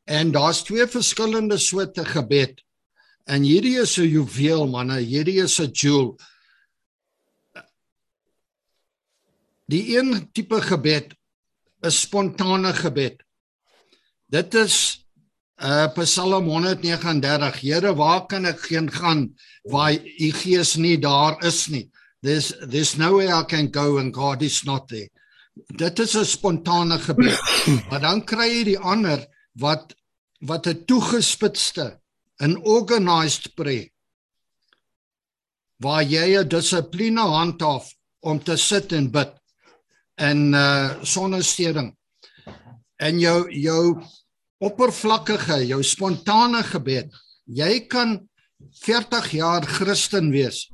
[0.05, 2.62] En daar's twee verskillende soorte gebed.
[3.24, 6.18] En hierdie is 'n juweel manne, hierdie is 'n jewel.
[9.70, 11.14] Die een tipe gebed
[11.83, 13.22] is spontane gebed.
[14.33, 14.77] Dit is
[15.62, 17.61] uh Psalm 139.
[17.61, 19.29] Here, waar kan ek geen gaan
[19.70, 21.90] waar u gees nie daar is nie?
[22.22, 25.11] There's there's nowhere I can go and God is not there.
[25.79, 27.38] Dit is 'n spontane gebed.
[27.90, 29.94] maar dan kry jy die ander wat
[30.40, 32.01] wat 'n toegespitste
[32.38, 33.90] en organized prayer
[35.83, 39.41] waar jy 'n dissipline handhaaf om te sit en bid
[40.20, 41.92] en uh sonnestering
[43.03, 43.85] en jou jou
[44.62, 47.12] oppervlakkige jou spontane gebed
[47.46, 48.20] jy kan
[48.85, 50.68] 40 jaar Christen wees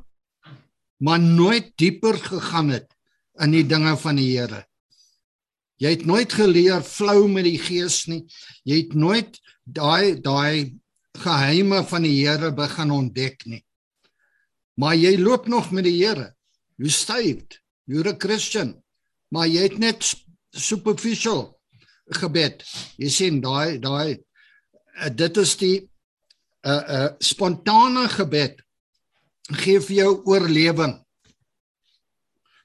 [0.98, 2.90] maar nooit dieper gegaan het
[3.40, 4.68] in die dinge van die Here
[5.78, 8.24] Jy het nooit geleer flou met die gees nie.
[8.66, 10.74] Jy het nooit daai daai
[11.18, 13.62] geheime van die Here begin ontdek nie.
[14.78, 16.32] Maar jy loop nog met die Here.
[16.78, 17.60] You saved.
[17.86, 18.74] You're a Christian.
[19.34, 20.06] Maar jy het net
[20.56, 21.58] superficial
[22.20, 22.64] gebed.
[22.96, 28.08] Jy sien daai daai uh, dit is die 'n uh, eh, 'n uh, eh, spontane
[28.08, 28.60] gebed
[29.62, 31.04] gee vir jou oorlewing.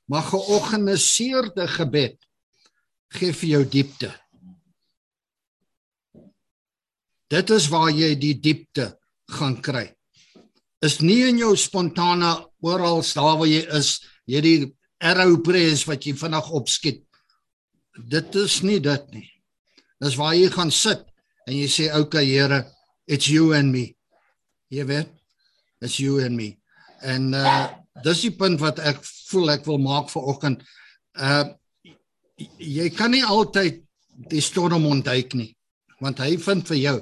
[0.06, 2.18] Maar georganiseerde gebed
[3.08, 4.12] gee vir jou diepte.
[7.28, 9.00] Dit is waar jy die diepte
[9.32, 9.96] gaan kry.
[10.82, 14.60] Is nie in jou spontane oral daar waar jy is, jy die
[15.04, 17.04] arrow press wat jy vinnig opskiet.
[18.10, 19.28] Dit is nie dit nie.
[20.02, 21.06] Dis waar jy gaan sit
[21.48, 22.64] en jy sê okay Here,
[23.08, 23.92] it's you and me.
[24.74, 25.10] Jy weet,
[25.84, 26.56] it's you and me.
[27.04, 27.70] En uh
[28.04, 30.64] dis die punt wat ek voel ek wil maak vir oggend.
[31.14, 31.54] Uh
[32.58, 33.84] jy kan nie altyd
[34.30, 35.52] die storm ontduik nie
[36.04, 36.98] want hy vind vir jou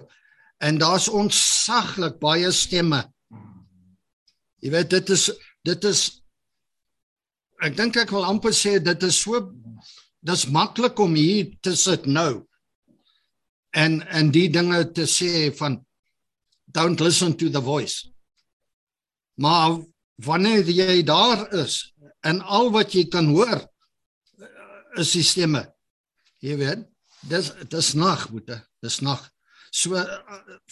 [0.62, 3.02] en daar's ontsaglik baie stemme
[4.62, 5.30] jy weet dit is
[5.68, 6.04] dit is
[7.62, 9.42] ek dink ek wil amper sê dit is so
[10.22, 12.44] dis maklik om hier te sit nou
[13.74, 15.80] en en die dinge te sê van
[16.68, 18.08] don't listen to the voice
[19.38, 19.80] maar
[20.26, 23.66] wanneer jy daar is en al wat jy kan hoor
[25.00, 25.66] is die stemme.
[26.42, 26.86] Jy weet,
[27.30, 29.24] dis dis nag, boete, dis nag.
[29.72, 30.00] So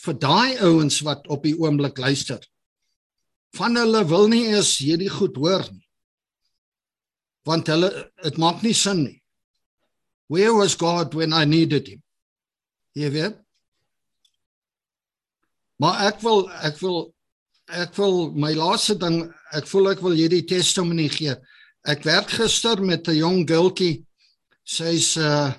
[0.04, 2.41] vir daai ouens wat op die oomblik luister.
[3.56, 5.86] Van hulle wil nie eens hierdie goed hoor nie.
[7.47, 7.89] Want hulle
[8.23, 9.21] dit maak nie sin nie.
[10.28, 12.02] Where was God when I needed him?
[12.93, 13.38] Jy weet?
[15.80, 16.99] Maar ek wil ek wil
[17.69, 19.21] ek wil my laaste ding
[19.56, 21.36] ek voel ek wil hierdie testimonie gee.
[21.88, 24.04] Ek werk gister met 'n jong girltjie
[24.65, 25.54] sy's uh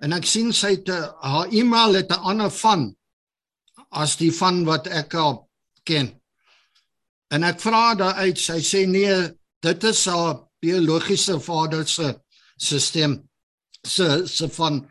[0.00, 2.94] en ek sien sy het uh, haar e-mail het 'n ander van
[3.90, 5.48] as die van wat ek al
[5.84, 6.20] ken.
[7.30, 12.14] En ek vra daar uit, sy sê nee, dit is haar biologiese vader se
[12.56, 13.22] stelsel
[13.82, 14.82] se se van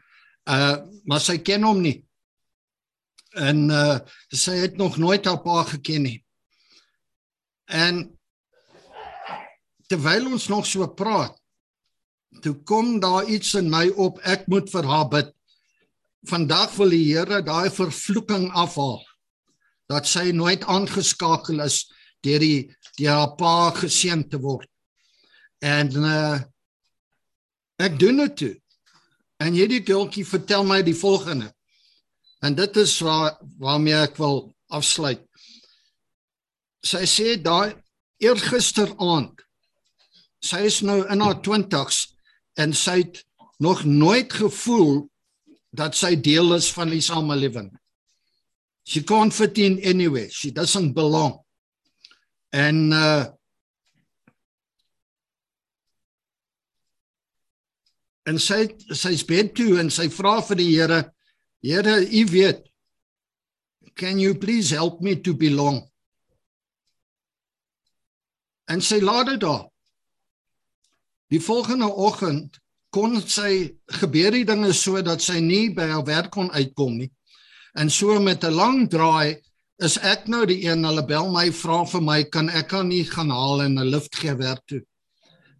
[0.49, 1.97] uh maar sy ken hom nie.
[3.37, 6.17] En uh sy het nog nooit haar pa geken nie.
[7.65, 8.07] En
[9.89, 11.39] terwyl ons nog so praat,
[12.41, 15.35] toe kom daar iets in my op ek moet vir haar bid
[16.29, 18.99] vandag wil die Here daai vervloeking afhaal
[19.89, 21.85] dat sy nooit aangeskakel is
[22.25, 22.67] deur die
[22.99, 24.67] deur haar pa geseën te word
[25.65, 26.37] en uh,
[27.79, 28.53] ek doen dit toe
[29.43, 31.51] en hierdie girltjie vertel my die volgende
[32.45, 35.23] en dit is waar waarmee ek wil afsluit
[36.85, 37.75] sy sê daai
[38.23, 39.43] eergister aand
[40.43, 42.05] sy is nou in haar 20's
[42.59, 43.23] en sy het
[43.59, 45.09] nog nooit gevoel
[45.75, 47.69] dat sy deel is van die samelewing.
[48.87, 50.29] She can't fit in anywhere.
[50.31, 51.37] She doesn't belong.
[52.49, 53.25] En uh
[58.29, 60.99] En sy sy's bed toe en sy vra vir die Here,
[61.65, 62.61] Here, U weet,
[63.95, 65.81] can you please help me to belong?
[68.69, 69.65] En sy laat dit daar.
[71.33, 72.59] Die volgende oggend
[72.93, 77.09] kon sy gebeur die dinge so dat sy nie by haar werk kon uitkom nie.
[77.77, 79.41] En so met 'n lang draai
[79.79, 83.03] is ek nou die een hulle bel my vra vir my kan ek kan nie
[83.03, 84.81] gaan haal en 'n lift gee werk toe.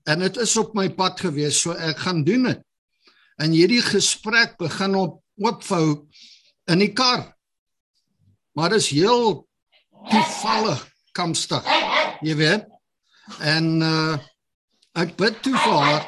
[0.03, 2.61] En dit is op my pad gewees so ek gaan doen dit.
[3.39, 6.07] En hierdie gesprek begin op oopvou
[6.71, 7.29] in die kar.
[8.57, 9.47] Maar dit is heel
[10.11, 10.81] toevallig
[11.15, 11.65] kamstig.
[12.25, 12.67] Jy weet.
[13.39, 14.17] En uh
[14.99, 16.07] ek bid toe vir haar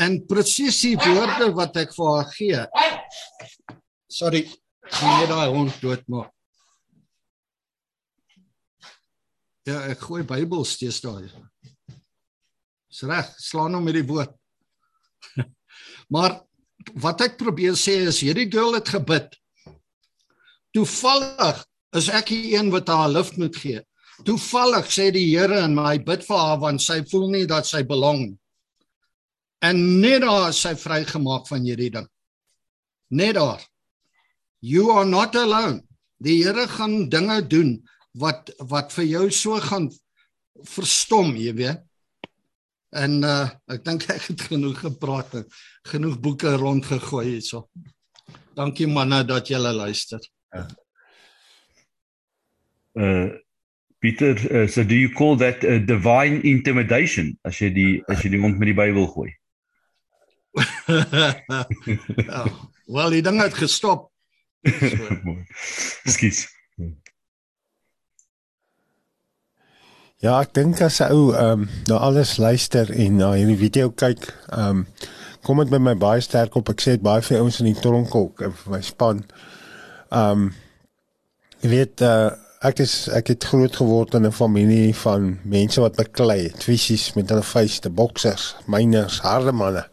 [0.00, 2.62] en presies die woorde wat ek vir haar gee.
[4.08, 4.44] Sorry,
[5.02, 6.30] nee daai hond dood maak.
[9.66, 11.26] Ja, ek gooi Bybel steeds daar.
[12.96, 14.30] Dis reg, slaan hom met die woord.
[16.14, 16.38] maar
[17.02, 19.34] wat ek probeer sê is hierdie girl het gebid.
[20.72, 21.60] Toevallig
[22.00, 23.82] is ek die een wat haar lift moet gee.
[24.24, 27.82] Toevallig sê die Here in my bid vir haar want sy voel nie dat sy
[27.84, 28.30] belong.
[29.60, 32.08] En net daar is sy vrygemaak van hierdie ding.
[33.12, 33.60] Net daar.
[34.64, 35.82] You are not alone.
[36.16, 37.76] Die Here gaan dinge doen
[38.16, 39.90] wat wat vir jou so gaan
[40.64, 41.84] verstom, jy weet.
[42.94, 45.34] En uh ek dink ek het genoeg gepraat,
[45.90, 47.66] genoeg boeke rondgegooi hierso.
[48.54, 50.20] Dankie manne dat julle luister.
[50.54, 50.68] Ja.
[52.94, 53.34] Uh
[53.98, 58.34] Pieter, uh, so do you call that a divine intimidation as jy die as jy
[58.34, 59.30] die mond met die Bybel gooi?
[62.28, 62.42] ja,
[62.86, 64.10] wel, die ding het gestop.
[66.12, 66.44] Skus.
[70.24, 73.90] Ja, ek dink as 'n ou ehm um, na alles luister en na hierdie video
[73.92, 74.86] kyk, ehm um,
[75.44, 76.70] kom dit met my baie sterk op.
[76.72, 78.40] Ek sê dit baie vir ouens in die tronk ook,
[78.72, 79.20] my span.
[80.08, 80.46] Ehm um,
[81.60, 82.30] jy weet uh
[82.64, 87.12] ek is ek het groot geword in 'n familie van mense wat beklei het, fisies
[87.14, 89.84] met hulle vuiste, boksers, myners, harde manne.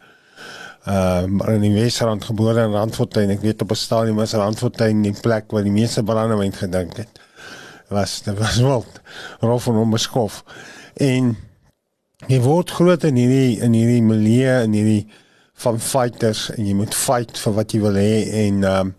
[0.88, 3.36] Ehm uh, in die Wesrand gebore in Randfontein.
[3.36, 7.23] Ek weet op 'n stadium was Randfontein die plek waar die meeste brandewyn gedink het.
[7.94, 8.86] Was dit was wel
[9.40, 10.44] rof en onbeskof.
[10.98, 11.36] En
[12.28, 15.06] jy word groot in hierdie in hierdie milieu en hierdie
[15.64, 18.94] van fighters en jy moet fight vir wat jy wil hê en ehm um,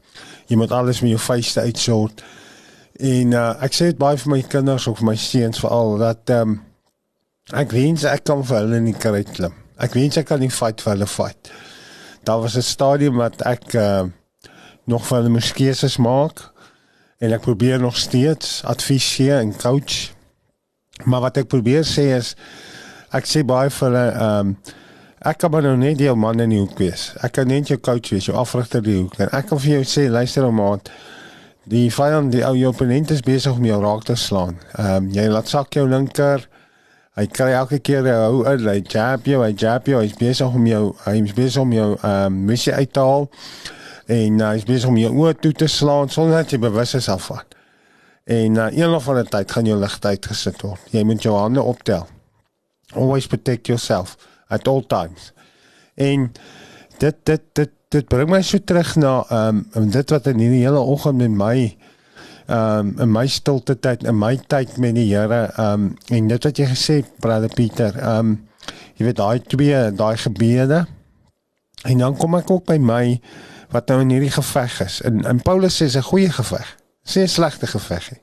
[0.45, 2.21] jy moet alles met jou vuiste uitsort.
[3.01, 6.55] En uh, ek sê dit baie vir my kinders of my seuns veral dat ehm
[6.55, 6.59] um,
[7.53, 9.57] ek wens ek kan vir hulle in die kry klim.
[9.83, 11.51] Ek wens ek kan nie fight vir hulle fight.
[12.25, 14.05] Daar was 'n stadium wat ek uh,
[14.87, 16.54] nog vir hulle muskeuses maak
[17.19, 20.13] en ek probeer nog steeds adviseer en coach.
[21.05, 22.35] Maar wat ek probeer sê is
[23.15, 24.57] ek sê baie vir hulle ehm um,
[25.25, 27.07] ek kan maar nou net jou man in die hoek wees.
[27.25, 29.15] Ek kan net jou coach wees, jou afrigter die hoek.
[29.25, 30.91] En ek kan vir jou sê luister ou maat,
[31.65, 34.59] die vyand, die ou opponent is besig om jou raak te slaan.
[34.75, 36.45] Ehm um, jy laat sak jou linker
[37.15, 40.65] Hy kry elke keer hou uit, hy jab jou, hy jab jou, hy's besig om
[40.67, 43.29] jou, hy's besig om jou ehm um, missie uit te haal.
[44.07, 47.09] En uh, hy's besig om jou oë toe te slaan sonder dat jy bewus is
[47.09, 47.45] daarvan.
[48.25, 50.91] En uh, een of ander tyd gaan jou ligte uitgesit word.
[50.93, 52.07] Jy moet jou hande optel.
[52.95, 54.17] Always protect yourself
[54.49, 55.33] at all times.
[55.95, 56.31] En
[56.99, 60.65] dit dit dit dit bring my so terug na ehm um, dit wat in hierdie
[60.65, 61.57] hele oggend met my
[62.47, 66.29] ehm um, in my stilte tyd in my tyd met die Here ehm um, en
[66.33, 68.35] dit wat jy gesê brother Pieter ehm um,
[68.99, 70.85] jy weet daai twee daai gebede
[71.85, 73.05] en dan kom ek ook by my
[73.75, 75.01] wat nou in hierdie geveg is.
[75.03, 76.77] En en Paulus sê 'n goeie geveg.
[77.03, 78.23] Sê 'n slegte geveg nie.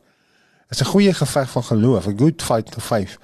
[0.70, 3.18] Is 'n goeie geveg van geloof a good fight to fight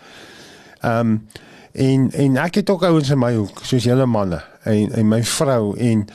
[0.81, 1.27] ehm um,
[1.71, 5.23] en en ek het ook ouens in my hoek soos julle manne en en my
[5.23, 6.07] vrou en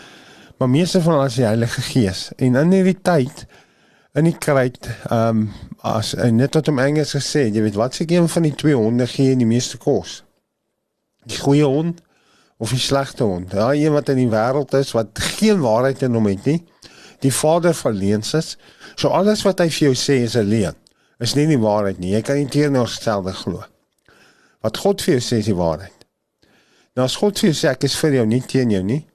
[0.59, 2.31] maar meeste van ons die Heilige Gees.
[2.37, 3.47] En in hierdie tyd
[4.15, 7.95] in die kruit ehm um, as en net wat hom Engels gesê, jy weet wat
[7.95, 10.23] se een van die twee honde gee die meeste kos?
[11.27, 12.03] Die goeie hond
[12.63, 13.51] of die slegte hond?
[13.51, 16.61] Daai een wat in die wêreld is wat geen waarheid in hom het nie.
[17.23, 18.55] Die vader van leuns is.
[18.95, 20.77] So alles wat hy vir jou sê is 'n leuen.
[21.19, 22.15] Is nie die waarheid nie.
[22.15, 23.65] Jy kan nie teenoorgestelde glo.
[24.63, 26.07] Wat God vir jou sê is die waarheid.
[26.95, 29.07] Nou as God vir jou sê ek is vir jou nie teen jou nie.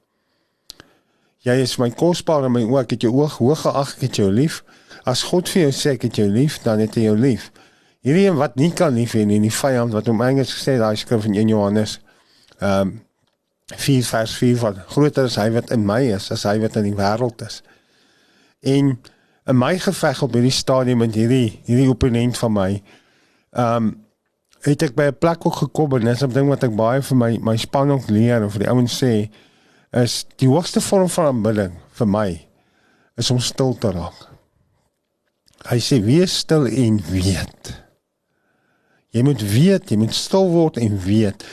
[1.46, 4.16] Jy is my kosbaar in my oë, ek het jou oog hoog geag, ek het
[4.16, 4.64] jou lief.
[5.06, 7.52] As God vir jou sê ek het jou lief, dan het hy jou lief.
[8.04, 10.96] Hierdie een wat nie kan lief hê nie, die vyand wat hom Engels gesê daai
[10.96, 12.00] skrif in 1 Johannes
[12.60, 13.07] ehm um,
[13.76, 16.88] 4 vers 4 van groter is hy wat in my is as hy wat in
[16.88, 17.62] die wêreld is.
[18.64, 18.96] En
[19.48, 22.72] in my geveg op hierdie stadium met hierdie hierdie opponent van my
[23.52, 23.96] ehm um,
[24.66, 27.18] het ek by 'n plek ook gekom en dis 'n ding wat ek baie vir
[27.18, 29.30] my my span ook leer of vir die ouens sê
[29.92, 32.48] is die hoogste vorm van aanbidding vir my
[33.16, 34.28] is om stil te raak.
[35.70, 37.74] Hy sê wees stil en weet.
[39.10, 41.46] Jy moet weet, jy moet stil word en weet.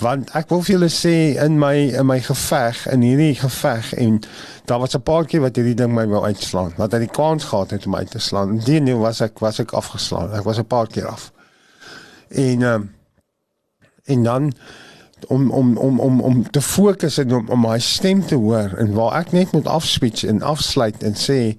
[0.00, 4.20] Want ek wil vir julle sê in my in my geveg, in hierdie geveg en
[4.64, 6.72] daar was 'n paar keer wat hierdie ding my wou uitslaan.
[6.76, 8.58] Wat hy die kans gehad het om uit te slaan.
[8.58, 10.32] Die nou was ek was ek afgeslaan.
[10.32, 11.32] Ek was 'n paar keer af.
[12.28, 12.90] En um,
[14.04, 14.52] en dan
[15.26, 18.92] om om om om om te fokus en om om my stem te hoor en
[18.94, 21.56] waar ek net moet afspeech en afsluit en sê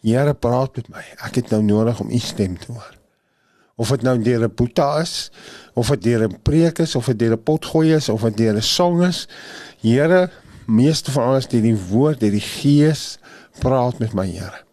[0.00, 1.02] Here praat met my.
[1.26, 2.99] Ek het nou nodig om u stem te hoor.
[3.80, 5.30] Of dit nou deur 'n boeta is,
[5.74, 8.54] of dit deur 'n preek is, of dit deur 'n potgooi is, of dit deur
[8.54, 9.28] 'n song is.
[9.80, 10.30] Here,
[10.66, 13.18] meeste van alles deur die woord, deur die gees
[13.58, 14.64] praat met my Here.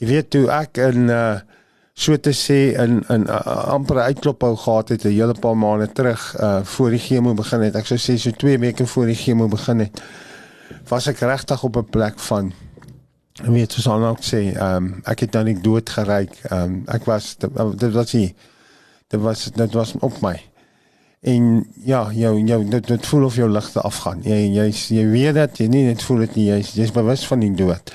[0.00, 1.40] Jy weet toe ek in uh
[2.00, 3.40] so te sê in in uh,
[3.74, 7.76] amper uitklophou gehad het 'n hele paar maande terug uh voor die chemo begin het.
[7.76, 10.00] Ek sou sê so 2 weke voor die chemo begin het.
[10.88, 12.52] Was ek regtig op 'n plek van
[13.46, 16.36] weet soos aan ook sê, ehm um, ek het nou nie dood geryk.
[16.50, 18.34] Ehm um, ek was dit was nie
[19.10, 20.36] dit was dit was op my.
[21.20, 24.22] En ja, jou jou dit, dit voel of jou ligte afgaan.
[24.24, 27.44] Jy jy jy weet dat jy nie net voel dit nie, jy's jy's bewus van
[27.44, 27.92] die dood.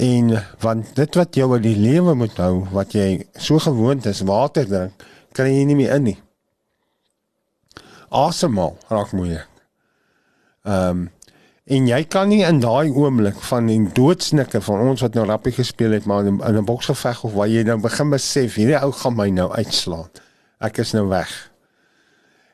[0.00, 4.22] En want dit wat jou in die lewe moet hou, wat jy so gewoond is
[4.24, 5.04] water drink,
[5.36, 6.18] kan jy nie meer in nie.
[8.08, 9.46] Asemhaal raak moeilik.
[10.64, 11.08] Ehm um,
[11.70, 15.52] En jy kan nie in daai oomblik van die doodsnikke van ons wat nou rappie
[15.54, 19.14] gespeel het maar in 'n boksgeveg of waar jy nou begin besef hierdie ou gaan
[19.14, 20.10] my nou uitslaan.
[20.58, 21.50] Ek is nou weg.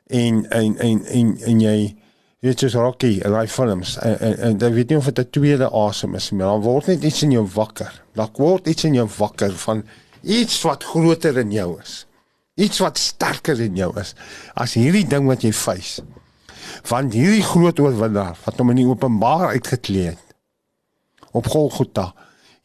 [0.07, 1.97] En en en en en jy
[2.41, 5.31] weet jy's Rocky en hy films en, en, en dan weet jy of dit 'n
[5.31, 8.03] tweede asem is, maar dan word net iets in jou wakker.
[8.15, 9.85] Dan word iets in jou wakker van
[10.23, 12.07] iets wat groter in jou is.
[12.55, 14.15] Iets wat sterker in jou is
[14.55, 16.03] as hierdie ding wat jy face
[16.91, 20.23] van hierdie groot oorwinnaar wat hom in die openbaar uitgeklee het
[21.37, 22.13] op Golgotha.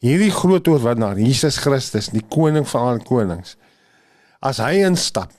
[0.02, 3.56] Hierdie groot oorwinnaar, Jesus Christus, die koning van al konings.
[4.42, 5.34] As hy instap,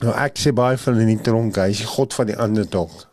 [0.00, 2.68] nou ek sê baie van in die tronk, hy is die God van die ander
[2.70, 3.04] tronk.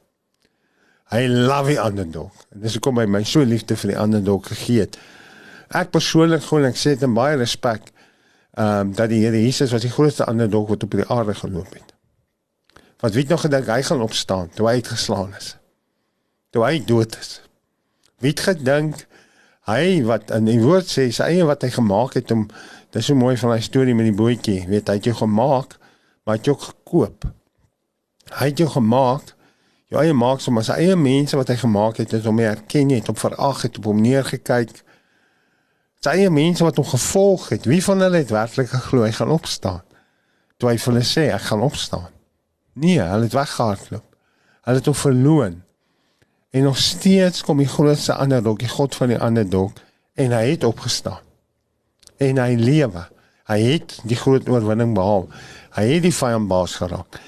[1.14, 2.45] Hy love die underdog.
[2.53, 4.97] En dis hoekom hy my so liefde vir die underdog gegee het.
[5.74, 7.91] Ek persoonlik glo ek sê dit in baie respek
[8.53, 11.74] ehm um, dat die Here Jesus was die grootste underdog wat op die aarde geloop
[11.74, 11.92] het.
[13.04, 15.58] Wat weet nog gedink hy gaan opstaan toe hy uitgeslaan is.
[16.56, 17.41] Toe hy dood is.
[18.24, 19.06] Wie het gedink
[19.68, 22.47] hy wat in die woord sê sy eie wat hy gemaak het om
[22.95, 25.76] dis so mooi van hy storie met die bootjie, weet hy het jou gemaak,
[26.24, 27.28] maar hy het jou gekoop.
[28.32, 29.34] Hy het jou gemaak
[29.93, 32.91] jou eie maak so maar sy eie mense wat hy gemaak het het hom erken
[32.95, 34.74] het op verag het op hom neergekyk
[36.04, 39.34] sy eie mense wat hom gevolg het wie van hulle het werklik geglo hy gaan
[39.36, 39.84] opstaan
[40.58, 42.10] toe hy vir hulle sê ek gaan opstaan
[42.74, 44.05] nee hulle het weggehardloop
[44.67, 45.61] hulle het hom verloon
[46.53, 49.71] en nog steeds kom die grootste underdog die god van die underdog
[50.13, 51.21] en hy het opgestaan
[52.17, 53.07] en hy lewe
[53.51, 55.28] hy het die groot oorwinning behaal
[55.78, 57.19] hy het die vyand baas geraak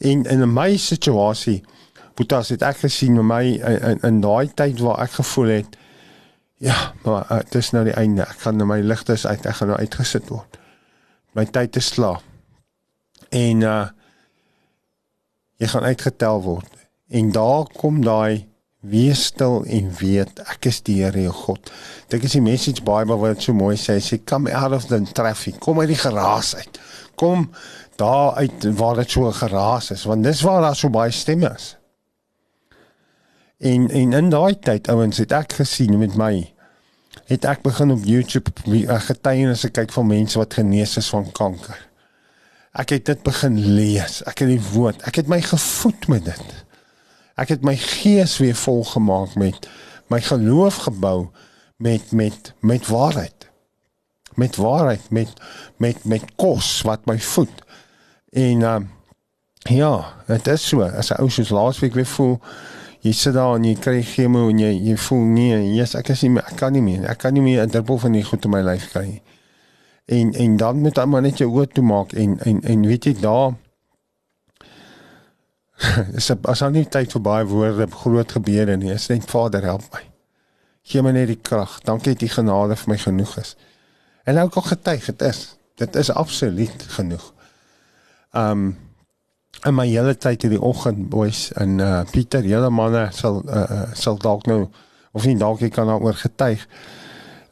[0.00, 1.62] en in my situasie
[2.14, 5.78] Boetas het ek gesien met my in in, in daai tyd waar ek gevoel het
[6.64, 8.22] ja, maar dit is nou die einde.
[8.22, 10.58] Ek gaan nou my ligte uit, ek gaan nou uitgesit word.
[11.36, 12.22] My tyd is klaar.
[13.34, 13.84] En uh
[15.62, 16.70] jy gaan uitgetel word.
[17.08, 18.46] En daar kom daai
[18.84, 21.70] wees stil en weet ek is die Here jou God.
[22.12, 25.60] Dit is die message Bible wat so mooi sê, sê come out of the traffic.
[25.64, 26.80] Kom uit die geraas uit.
[27.20, 27.48] Kom
[28.00, 31.74] daar uit waar dit so geraas is, want dis waar daar so baie stemme is.
[33.64, 36.34] En en in daai tyd ouens het ek gesien met my
[37.30, 41.78] het ek begin op YouTube eh, getuienisse kyk van mense wat genees is van kanker.
[42.74, 44.22] Ek het dit begin lees.
[44.26, 45.02] Ek het die woord.
[45.06, 46.54] Ek het my gevoed met dit.
[47.38, 49.68] Ek het my gees weer vol gemaak met
[50.12, 51.30] my geloof gebou
[51.78, 53.50] met met met waarheid.
[54.34, 55.30] Met waarheid, met
[55.76, 57.62] met met kos wat my voed.
[58.34, 58.76] En uh,
[59.70, 59.94] ja,
[60.26, 60.82] dit is so.
[60.82, 62.40] As 'n ou soos laasweek weer voel
[63.04, 66.22] jy sit daar en jy kry chemo en jy jy voel nee, yes, ek is
[66.24, 67.04] nie ek kan nie meer.
[67.10, 69.22] Ek kan nie meer 'n druppel van die goed in my lyf kry nie.
[70.04, 73.04] En en dan moet jy maar net jou oë toe maak en en en weet
[73.08, 73.54] jy daar
[76.18, 78.92] is as al nie tyd vir baie woorde groot gebeure nie.
[78.94, 80.02] Is net Vader help my.
[80.84, 81.78] Gee my net die krag.
[81.86, 83.54] Dankie dat u genade vir my genoeg is.
[84.24, 85.44] En nou kom getuig, dit is
[85.80, 87.32] dit is absoluut genoeg.
[88.32, 88.74] Um
[89.64, 94.18] in my hele tyd hierdie oggend boys en uh Pieter, julle manne sal uh sal
[94.20, 94.66] dalk nou
[95.14, 96.66] of nie dalk jy kan daaroor getuig.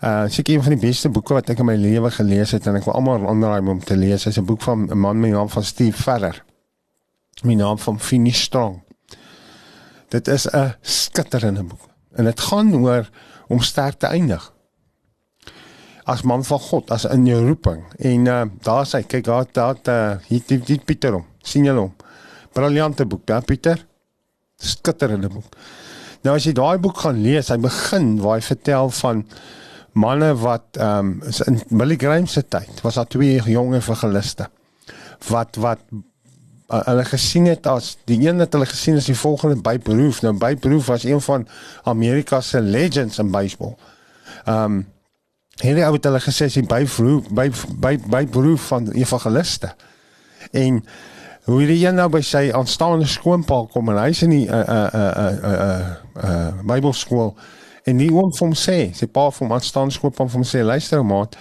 [0.02, 2.74] Uh seker een van die beste boeke wat ek in my lewe gelees het en
[2.74, 4.24] ek wil almal aanraai om te lees.
[4.24, 6.44] Dit is 'n boek van 'n man met die naam van Steve Ferrer.
[7.42, 8.82] My naam van Finish Strong.
[10.08, 13.10] Dit is 'n skitterende boek en dit gaan oor
[13.48, 14.52] om sterk te eindig.
[16.04, 17.84] As man van God, as in jou roeping.
[17.98, 21.26] En uh daar sê kyk daar daar uh, hier die Pieter hom.
[21.42, 21.94] sien julle hom?
[22.52, 23.86] briljante boek, ja Pieter.
[24.56, 25.56] Skitterende boek.
[26.22, 29.24] Nou as jy daai boek gaan lees, hy begin waar hy vertel van
[29.92, 34.48] manne wat ehm um, in Billy Graham se tyd was daar twee jong evangeliste
[35.28, 39.60] wat wat uh, hulle gesien het as die een wat hulle gesien as die volgende
[39.60, 40.22] Babe Ruth.
[40.22, 41.46] Nou Babe Ruth was een van
[41.82, 43.76] Amerika se legends in baseball.
[44.44, 44.82] Ehm um,
[45.62, 49.74] hierdie ou het hulle gesê sy Babe Ruth, Babe Babe Ruth van evangeliste.
[50.50, 50.84] En
[51.44, 54.86] hoe hierdie een nou by sy aanstaande skoonpa kom en hy's in die uh uh
[54.94, 55.90] uh uh uh,
[56.24, 57.34] uh Bybelskool
[57.86, 60.62] en nie oom vir hom sê, sy pa vir hom aanstaande skoonpa vir hom sê,
[60.66, 61.36] luister ou maat,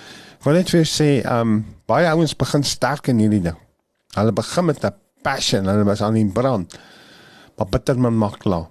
[0.46, 3.58] wil net vir sê, um baie ouens begin sterk in hierdie ding.
[4.16, 6.80] Hulle begin met 'n passion, hulle was aan die brand.
[7.58, 8.68] Maar bitter man maak klaar.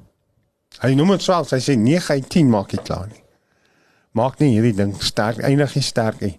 [0.78, 3.22] Hy noem dit swels, hy sê 9 uit 10 maak dit klaar nie.
[4.12, 6.38] Maak nie hierdie ding sterk, eindig nie sterk nie.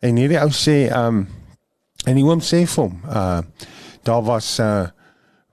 [0.00, 1.26] En hierdie ou sê, um
[2.06, 3.40] en die oom sê vir hom, uh
[4.04, 4.86] daar was uh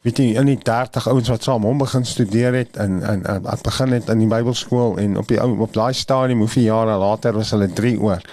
[0.02, 3.66] weet jy in die 30 ouens wat saam hom begin studeer het en en het
[3.66, 7.52] begin het in die Bybelskool en op die op daai stadium hoeveel jare later was
[7.54, 8.24] hulle 3 oor.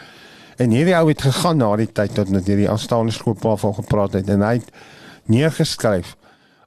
[0.57, 4.17] En hierdie ou het gegaan na die tyd tot net hierdie aanstaande skoolpa van gepraat
[4.17, 4.73] het en hy het
[5.29, 6.15] neergeskryf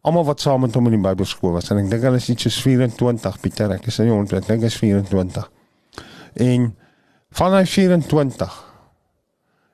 [0.02, 2.46] almal wat saam met hom in die Bybelskool was en ek dink hulle is iets
[2.46, 5.50] soos 24 Pieter ek is nie onthou ek dink is 24.
[6.46, 6.70] En
[7.42, 8.62] van hy 24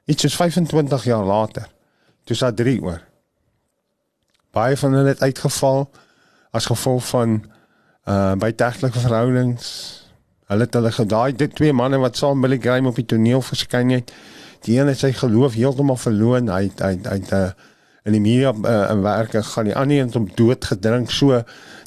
[0.07, 1.67] iets soos 25 jaar later
[2.23, 3.03] toe sa 3 oor
[4.52, 5.89] baie van hulle het uitgeval
[6.52, 7.43] as gevolg van
[8.08, 9.70] uh buiteegtelike verhoudings.
[10.48, 13.89] Hulle het hulle gedaai dit twee manne wat saam Billy Graham op die toneel verskyn
[13.89, 14.14] het.
[14.64, 16.39] Die een het sy geloof heeltemal verloor.
[16.39, 17.50] Hy hy hy het uh,
[18.08, 21.41] in die media uh, in werke gaan die ander een om dood gedrink so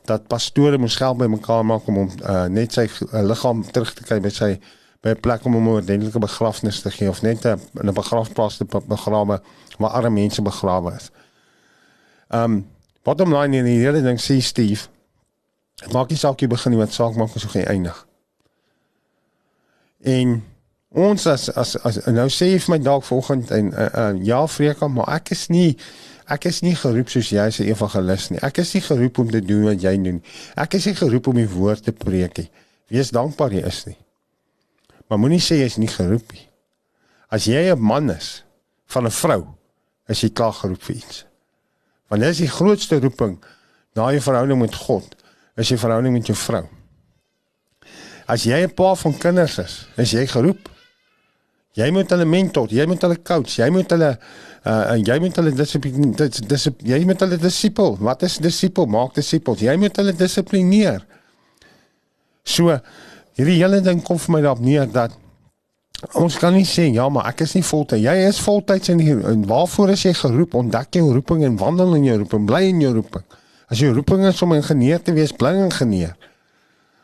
[0.04, 4.04] dat pastore moes geld bymekaar maak om hom uh, net sy uh, liggaam terug te
[4.04, 4.50] kry by sy
[5.00, 8.60] by 'n plek om hom 'n ordentlike begrafnis te gee of net 'n 'n begrafplaas
[8.60, 9.40] te begrawe
[9.78, 11.10] waar arme mense begrawe is.
[12.30, 12.66] Um
[13.02, 14.88] bottom line in die hele ding sê Steve
[15.80, 17.96] Dit maak nie saak jy begin nie wat saak maak as jy eindig.
[20.04, 20.40] En
[20.90, 24.42] ons as as as nou sê jy vir my dalk vanoggend en uh, uh, ja
[24.50, 25.76] Freka, maar ek is nie
[26.30, 28.42] ek is nie geroep soos jy as 'n evangelis nie.
[28.44, 30.20] Ek is nie geroep om te doen wat jy doen.
[30.56, 32.50] Ek is nie geroep om die woord te preek nie.
[32.90, 33.98] Wees dankbaar jy is nie.
[35.08, 36.46] Maar moenie sê jy is nie geroep nie.
[37.30, 38.44] As jy 'n man is
[38.86, 39.46] van 'n vrou,
[40.08, 41.24] is jy klaar geroep vir iets.
[42.10, 43.38] Want dis die grootste roeping
[43.94, 45.16] na jou verhouding met God
[45.60, 46.64] is jy verhouding met jou vrou.
[48.30, 50.68] As jy 'n pa van kinders is, is jy geroep.
[51.74, 54.18] Jy moet hulle mentor, jy moet hulle coach, jy moet hulle
[54.66, 57.96] uh jy moet hulle dissipline dis dis jy moet hulle disipel.
[58.00, 58.86] Wat is disipel?
[58.86, 59.60] Maak disipels.
[59.60, 61.06] Jy moet hulle dissiplineer.
[62.44, 62.78] So
[63.38, 65.14] hierdie hele ding kom vir my daarop neer dat
[66.16, 68.02] ons kan nie sê ja, maar ek is nie voltyds.
[68.02, 69.20] Jy is voltyds in hier.
[69.28, 70.56] En waarvoor is jy geroep?
[70.60, 73.24] Ontdek jou roeping en wandel in jou roeping, bly in jou roeping.
[73.70, 76.16] As jy roeping is om ingenieur te wees, bly ingenieur.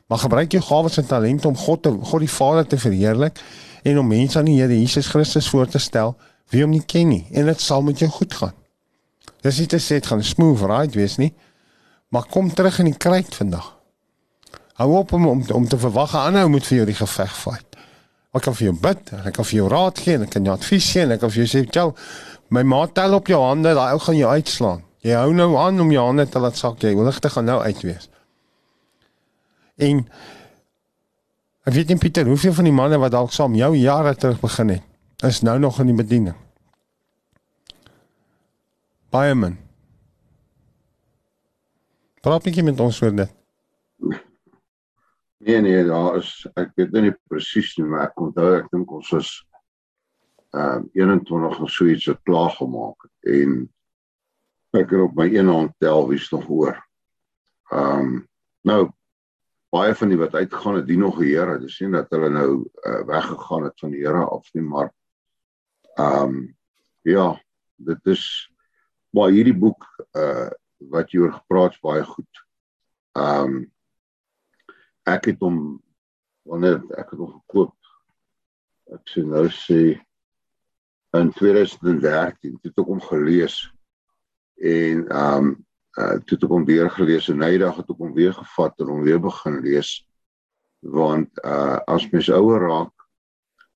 [0.06, 3.40] Maar gebruik jou gawes en talente om God te God die Vader te verheerlik
[3.86, 6.14] en om mense aan die Here Jesus Christus voor te stel
[6.54, 8.54] wie hom nie ken nie en dit sal met jou goed gaan.
[9.42, 11.32] Dis nie te sê dit gaan smooth ride wees nie.
[12.14, 13.72] Maar kom terug in die kruit vandag.
[14.78, 17.65] Hou op om om, om te verwag aanhou moet vir jou die geveg fight.
[18.36, 20.88] Ek kan vir jou bid, ek kan vir jou raad gee, ek kan jou advies
[20.92, 21.94] gee, ek kan vir jou sê, "Jou,
[22.50, 25.80] my maat tel op jou hande, daai ou gaan jou uitslaan." Jy hou nou aan
[25.80, 26.94] om jou hande te laat sak jy.
[26.94, 28.08] Ligte gaan nou uitwees.
[29.76, 30.02] En
[31.66, 34.68] ek weet nie Pieter, hoeveel van die manne wat dalk saam jou jare terug begin
[34.68, 34.82] het,
[35.26, 36.36] is nou nog in die bediening.
[39.14, 39.58] Baie men.
[42.20, 43.30] Praat net met ons oor dit.
[45.46, 48.90] Nee nee, daar is ek weet nou nie presies nie, maar ek onthou ek dink
[48.96, 49.28] ons was
[50.56, 53.52] ehm uh, 21 of so iets het klaar gemaak en
[54.74, 56.80] ek kan op my een hand tel wie's nog hoor.
[57.70, 58.16] Ehm um,
[58.66, 58.80] nou
[59.70, 61.60] baie van die wat uitgegaan het, die nog die Here.
[61.62, 64.90] Dis nie dat hulle nou uh, weggegaan het van die Here af nie, maar
[65.94, 66.42] ehm um,
[67.06, 67.28] ja,
[67.86, 68.26] dit is
[69.14, 70.50] maar hierdie boek uh
[70.90, 72.44] wat jy oor gepraat baie goed.
[73.14, 73.64] Ehm um,
[75.06, 75.58] ek het hom
[76.46, 77.74] wanneer ek het hom gekoop.
[78.94, 79.80] Ek sê nou sê
[81.16, 83.62] in 2013 het ek hom gelees.
[84.56, 85.54] En ehm um,
[85.96, 89.04] uh, toe ek hom weer gelees en nydag het ek hom weer gevat en hom
[89.06, 89.92] weer begin lees.
[90.84, 93.06] Want uh as mens ouer raak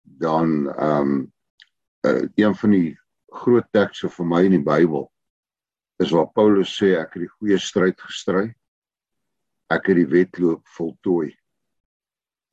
[0.03, 1.33] dan ehm um,
[2.07, 2.99] uh, een van die
[3.31, 5.07] groot tekste vir my in die Bybel
[6.03, 8.51] is waar Paulus sê ek het die goeie stryd gestry
[9.71, 11.31] ek het die wedloop voltooi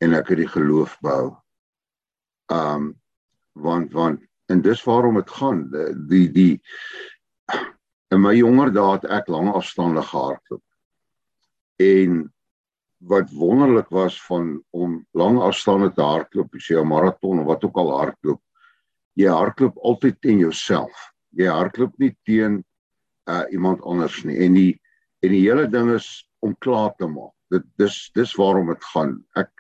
[0.04, 0.98] en ek het die geloof.
[1.04, 1.34] Ehm
[2.54, 2.96] um,
[3.58, 5.64] want want en dis waarom dit gaan
[6.08, 6.62] die die
[8.08, 10.64] In my jonger dae het ek lang afstande gehardloop.
[11.84, 12.22] En
[12.98, 17.78] wat wonderlik was van om lang afstande te hardloop, sê 'n maraton of wat ook
[17.78, 18.42] al hardloop,
[19.14, 21.12] jy hardloop altyd teen jouself.
[21.36, 22.64] Jy hardloop nie teen
[23.30, 24.38] uh iemand anders nie.
[24.40, 24.82] En die
[25.20, 27.34] en die hele ding is om klaar te maak.
[27.54, 29.18] Dit dis dis waarom dit gaan.
[29.36, 29.52] Ek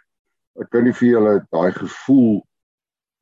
[0.62, 2.42] ek kan nie vir julle daai gevoel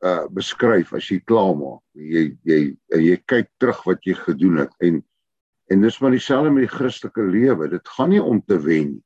[0.05, 1.81] uh beskryf as jy klaar maak.
[1.93, 2.61] Jy jy
[3.09, 5.03] jy kyk terug wat jy gedoen het en
[5.67, 7.69] En dis maar dieselfde met die Christelike lewe.
[7.69, 9.03] Dit gaan nie om te wen nie.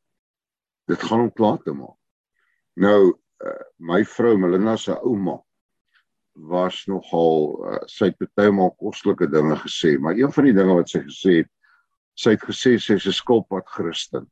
[0.92, 1.96] Dit gaan om klaar te maak.
[2.80, 3.14] Nou
[3.46, 5.38] uh, my vrou Melinda se ouma
[6.50, 10.76] was nogal uh, sy het baie maal kostelike dinge gesê, maar een van die dinge
[10.78, 11.50] wat sy gesê het,
[12.20, 14.28] sy het gesê sy's 'n skulpad Christen.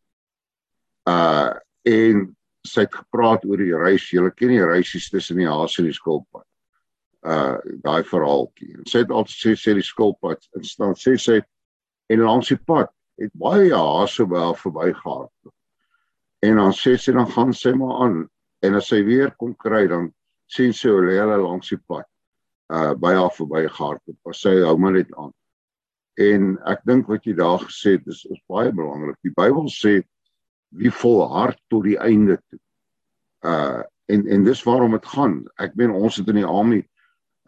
[1.08, 1.56] Uh
[1.88, 2.26] en
[2.68, 4.10] sy het gepraat oor die reis.
[4.12, 6.44] Julle ken die reisies tussen die haas en die skulpad.
[7.24, 8.74] Uh daai verhaaltjie.
[8.76, 11.40] En sy het altyd sê sê die skulpad in staan sê sy
[12.12, 12.92] en langs die pad
[13.22, 15.54] het baie hase wel verbygehard.
[16.46, 18.20] En dan sê sy dan gaan sy maar aan
[18.66, 20.12] en as sy weer kom kry dan
[20.52, 22.08] sien sy hoe hulle langs die pad
[22.74, 24.18] uh by haar verbygehard het.
[24.24, 25.32] Pas sy hou maar net aan.
[26.18, 29.18] En ek dink wat jy daar gesê het is is baie belangrik.
[29.24, 30.02] Die Bybel sê
[30.76, 32.60] wie volhard tot die einde toe.
[33.46, 35.42] Uh en en dis waarom dit gaan.
[35.60, 36.80] Ek meen ons het in die army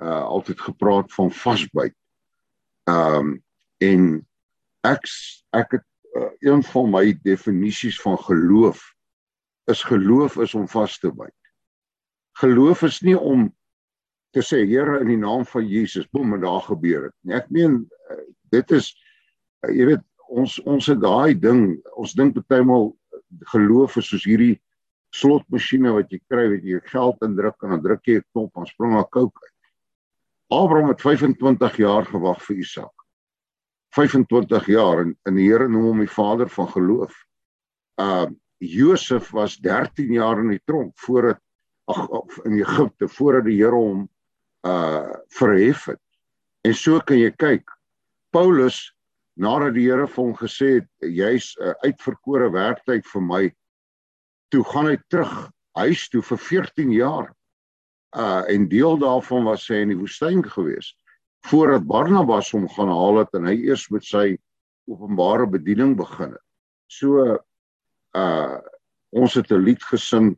[0.03, 1.95] uh altyd gepraat van vasbyt.
[2.89, 3.37] Um,
[3.77, 4.27] en
[4.87, 5.07] ek
[5.55, 5.85] ek het
[6.17, 8.81] uh, een van my definisies van geloof
[9.71, 11.35] is geloof is om vas te byt.
[12.41, 13.49] Geloof is nie om
[14.33, 17.15] te sê Here in die naam van Jesus, boem en daar gebeur dit.
[17.21, 18.91] Nee, ek meen uh, dit is
[19.65, 22.91] uh, jy weet ons ons het daai ding, ons dink partymal
[23.53, 24.59] geloof is soos hierdie
[25.15, 28.65] slotmasjiene wat jy kry, weet jy, geld indruk en dan druk jy 'n knop en
[28.65, 29.55] spring kook uit.
[30.49, 32.93] Abraham het 25 jaar gewag vir Isak.
[33.95, 37.13] 25 jaar en, en die Here noem hom die vader van geloof.
[38.01, 38.27] Uh
[38.59, 41.39] Josef was 13 jaar in die tronk voordat
[41.87, 42.09] ag
[42.43, 44.09] in Egipte voordat die Here hom
[44.67, 46.01] uh verhef het.
[46.67, 47.71] En so kan jy kyk.
[48.35, 48.91] Paulus
[49.39, 53.43] nadat die Here vir hom gesê het jy's 'n uh, uitverkore werktuig vir my,
[54.51, 57.27] toe gaan hy terug huis toe vir 14 jaar.
[58.17, 60.95] Uh en deel daarvan was hy in die woestyn gewees
[61.47, 64.37] voordat Barnabas hom gaan haal het en hy eers met sy
[64.89, 66.45] openbare bediening begin het.
[66.89, 67.37] So
[68.17, 68.57] uh
[69.13, 70.35] ons het 'n lied gesing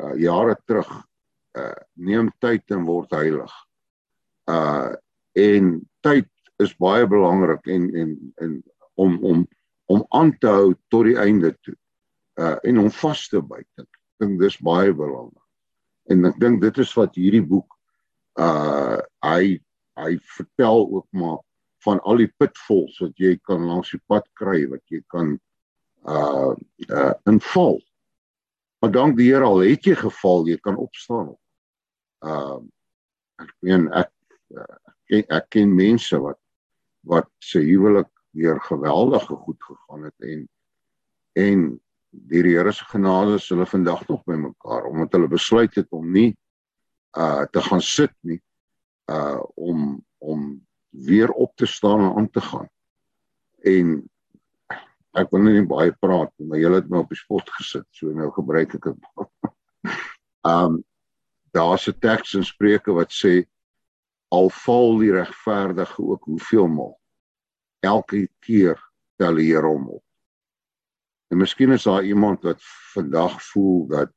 [0.00, 0.88] uh jare terug
[1.58, 3.52] uh neem tyd en word heilig.
[4.48, 4.96] Uh
[5.36, 6.28] en tyd
[6.62, 8.62] is baie belangrik en en en
[8.94, 9.48] om om
[9.86, 11.76] om aan te hou tot die einde toe.
[12.40, 13.68] Uh en om vas te byt.
[13.80, 15.42] Ek dink dis baie belangrik.
[16.10, 17.76] En ek dink dit is wat hierdie boek
[18.40, 19.58] uh hy
[19.96, 21.38] hy vertel ook maar
[21.86, 25.36] van al die pitfalls wat jy kan langs die pad kry wat jy kan
[26.06, 26.54] uh
[26.88, 27.78] uh inval.
[28.80, 31.32] Maar dank die Here al het jy geval, jy kan opstaan.
[32.24, 32.60] Uh
[33.40, 34.12] ek meen ek
[35.12, 36.40] ek, ek ken mense wat
[37.06, 40.48] wat se huwelik weer geweldige goed gegaan het en
[41.36, 41.66] en
[42.10, 46.10] die Here se genade is hulle vandag nog by mekaar omdat hulle besluit het om
[46.12, 46.32] nie
[47.16, 48.40] uh te gaan sit nie
[49.12, 52.68] uh om om weer op te staan en aan te gaan.
[53.62, 54.10] En
[55.16, 58.12] ek wil nie baie praat nie, maar julle het my op die spot gesit, so
[58.12, 59.08] nou gebruik ek dit.
[60.52, 60.82] um
[61.56, 63.46] daar's 'n teks in Spreuke wat sê
[64.34, 66.94] al val die regverdige ook hoeveel maal
[67.86, 68.80] elke keer
[69.20, 70.02] tel die Here hom op.
[71.30, 72.62] En miskien is daar iemand wat
[72.94, 74.12] vandag voel dat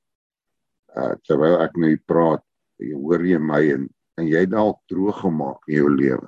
[0.98, 2.44] uh terwyl ek nou praat,
[2.82, 3.88] jy hoor jy my en
[4.20, 6.28] en jy dalk droog gemaak in jou lewe.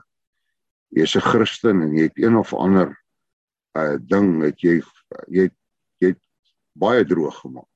[0.95, 2.93] Jy's 'n Christen en jy het een of ander
[3.77, 4.81] uh ding dat jy
[5.27, 5.49] jy
[5.99, 6.15] jy
[6.73, 7.67] baie droog gemaak.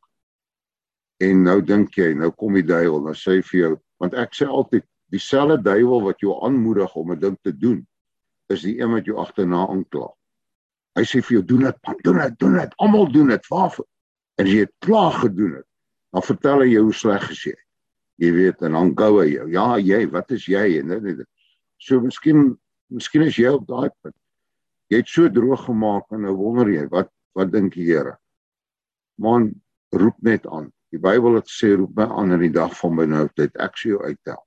[1.23, 4.33] En nou dink jy, nou kom die duiwel, nou sê hy vir jou, want ek
[4.35, 7.87] sê altyd dieselfde duiwel wat jou aanmoedig om 'n ding te doen,
[8.47, 10.09] is die een wat jou agterna aankla.
[10.95, 13.47] Hy sê vir jou, doen dit, doen dit, doen dit, almal doen dit.
[13.47, 13.87] Waarvoor?
[14.37, 15.67] En as jy dit klaar gedoen het,
[16.11, 17.63] dan vertel hy jou hoe sleg jy is.
[18.15, 19.49] Jy weet en dan gou hy jou.
[19.51, 21.27] Ja, jy, wat is jy en dit.
[21.77, 24.15] So miskien miskien is jy op daai punt
[24.91, 28.15] jy het so droog gemaak en nou wonder jy wat wat dink die Here
[29.21, 29.49] man
[29.95, 33.57] roep net aan die Bybel het sê roep my aan in die dag van benoudheid
[33.65, 34.41] ek sê jou uittel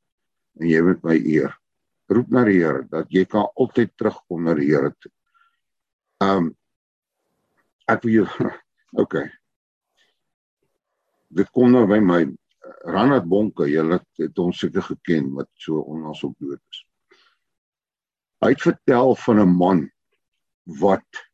[0.58, 1.54] en jy moet my eer
[2.08, 5.12] roep na die Here dat jy kan altyd terugkom na die Here toe
[6.24, 6.50] um
[7.88, 8.50] ek wil jou
[9.02, 9.26] okay
[11.28, 12.24] dit kom nou by my
[12.88, 16.84] Ranat Bonke julle het ons seker geken wat so onlangs op dood is
[18.44, 19.86] hy het vertel van 'n man
[20.80, 21.24] wat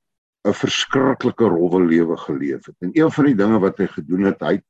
[0.44, 2.76] 'n verskriklike rowwe lewe geleef het.
[2.84, 4.60] En een van die dinge wat hy gedoen het, hy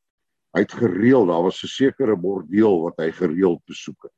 [0.55, 4.12] hy het gereeld, daar was 'n sekere bordeel wat hy gereeld besoek het.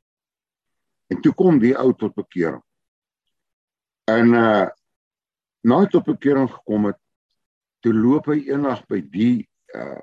[1.13, 2.63] En toe kom die ou tot bekering.
[4.11, 4.67] En uh
[5.67, 6.99] na hy tot bekering gekom het,
[7.83, 9.99] toe loop hy eendag by die uh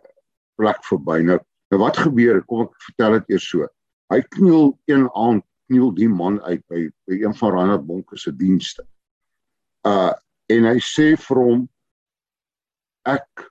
[0.59, 1.21] plek verby.
[1.23, 1.37] Nou,
[1.71, 2.41] nou wat gebeur?
[2.49, 3.67] Kom ek vertel dit eers so.
[4.11, 8.33] Hy kniel een aand kniel die man uit by by een van Randad Bonke se
[8.35, 8.85] dienste.
[9.87, 10.11] Uh
[10.51, 11.61] en hy sê vir hom
[13.07, 13.47] ek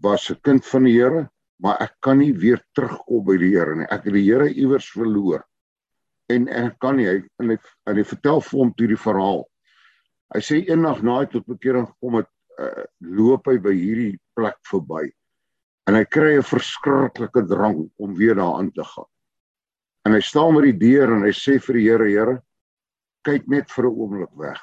[0.00, 1.28] was 'n kind van die Here,
[1.60, 3.86] maar ek kan nie weer terugkom by die Here nie.
[3.90, 5.44] Ek het die Here iewers verloor.
[6.32, 7.58] En ek kan nie hy en hy,
[7.88, 9.44] en hy vertel vir hom toe die verhaal.
[10.34, 12.28] Hy sê eendag na hy tot bekering gekom het,
[12.60, 15.06] uh, loop hy by hierdie plek verby.
[15.88, 19.08] En hy kry 'n verskriklike drang om weer daarin te gaan.
[20.04, 22.42] En hy staan met die deur en hy sê vir die Here, Here,
[23.24, 24.60] kyk net vir 'n oomblik weg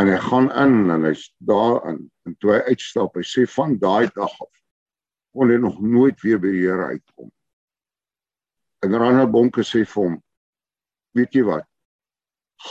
[0.00, 3.76] en hy gaan in en hy's daar in en toe hy uitstap hy sê van
[3.82, 4.62] daai dag af
[5.36, 7.30] kon hy nog nooit weer by die Here uitkom
[8.86, 10.16] en Ronald Bonke sê vir hom
[11.16, 11.66] weet jy wat?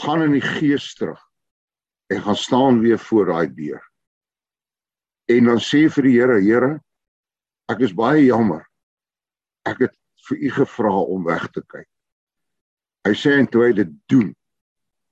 [0.00, 1.20] Gaan in die gees terug
[2.10, 3.82] en gaan staan weer voor daai deur.
[5.30, 6.72] En dan sê vir die Here Here
[7.70, 8.64] ek is baie jammer.
[9.66, 9.94] Ek het
[10.28, 11.86] vir u gevra om weg te kyk.
[13.06, 14.32] Hy sê en toe hy dit doen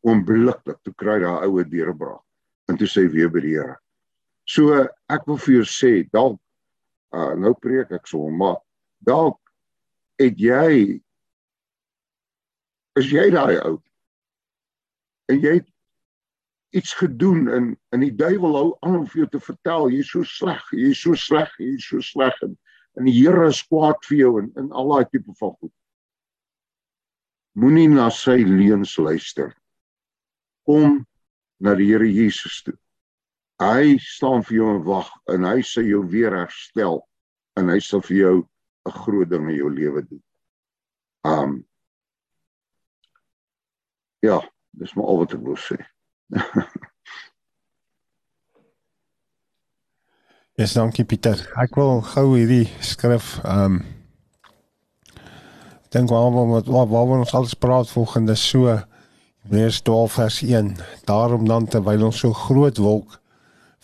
[0.06, 2.24] onmiddellik toe kry daai oue deurbraak.
[2.68, 3.78] En toe sê weer by die Here.
[4.48, 4.74] So
[5.12, 6.40] ek wil vir jou sê dalk
[7.14, 8.58] uh, nou preek ek so maar
[9.04, 9.38] dalk
[10.18, 10.98] het jy
[12.98, 13.76] is jy daai ou
[15.32, 15.68] en jy het
[16.76, 20.24] iets gedoen en en die duiwel hou aan om vir jou te vertel jy's so
[20.28, 22.56] sleg jy's so sleg jy's so sleg en,
[22.98, 25.74] en die Here is kwaad vir jou en in al daai tipe van goed
[27.58, 29.54] moenie na sy leuns luister
[30.68, 31.00] kom
[31.60, 32.76] na die Here Jesus toe.
[33.58, 37.00] hy staan vir jou en wag en hy sal jou weer herstel
[37.58, 38.36] en hy sal vir jou
[38.86, 40.22] 'n groot ding in jou lewe doen.
[41.24, 41.64] Um
[44.18, 45.76] Ja, dis maar al wat ek wil sê.
[46.34, 46.44] Ja,
[50.58, 51.38] yes, dankie Pieter.
[51.60, 53.78] Ek wil gou hierdie skrif ehm um,
[55.88, 58.68] dink waar wat waar, waar ons alles praat volgende so
[59.48, 60.74] Hebreërs 12 vers 1.
[61.08, 63.20] Daarom dan terwyl ons so groot wolk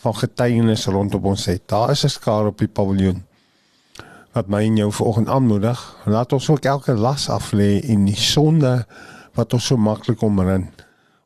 [0.04, 1.62] van getuienis rondom ons het.
[1.72, 3.24] Daar is 'n skaar op die paviljoen
[4.34, 5.96] wat my en jou vanoggend aanmoedig.
[6.04, 8.86] Laat ons ook elke las af lê en die sonde
[9.34, 10.68] wat ons so maklik omring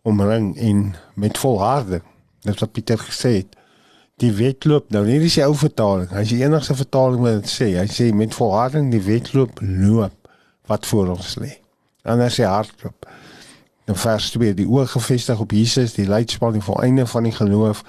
[0.08, 2.02] omring en met volharding.
[2.40, 3.56] Dit wat Pieter gesê het.
[4.18, 6.10] Die wedloop nou nie dis die ou vertaling.
[6.16, 7.72] Is die enigste vertaling dit sê.
[7.76, 10.30] Hy sê met volharding die wedloop loop
[10.70, 11.58] wat voor ons lê.
[12.08, 13.08] En as jy hardloop.
[13.88, 17.84] Dan vers 2 die oog gefestig op Jesus, die leidspan die volleinde van die geloof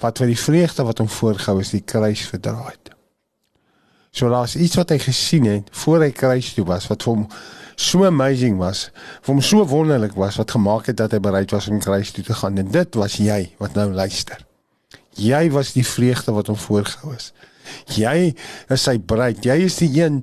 [0.00, 2.92] wat vir die vreugde wat hom voorgehou is die kruis verdra het.
[4.16, 7.26] So daar's iets wat hy gesien het voor hy kruis toe was wat vir hom
[7.76, 8.90] so amazing was,
[9.22, 12.24] vir hom so wonderlik was wat gemaak het dat hy bereid was om kruis toe
[12.24, 14.40] te gaan en dit was jy wat nou luister.
[15.16, 17.32] Jy was die vreugde wat hom voorgehou is.
[17.96, 18.34] Jy
[18.72, 19.44] is sy bruid.
[19.44, 20.20] Jy is die een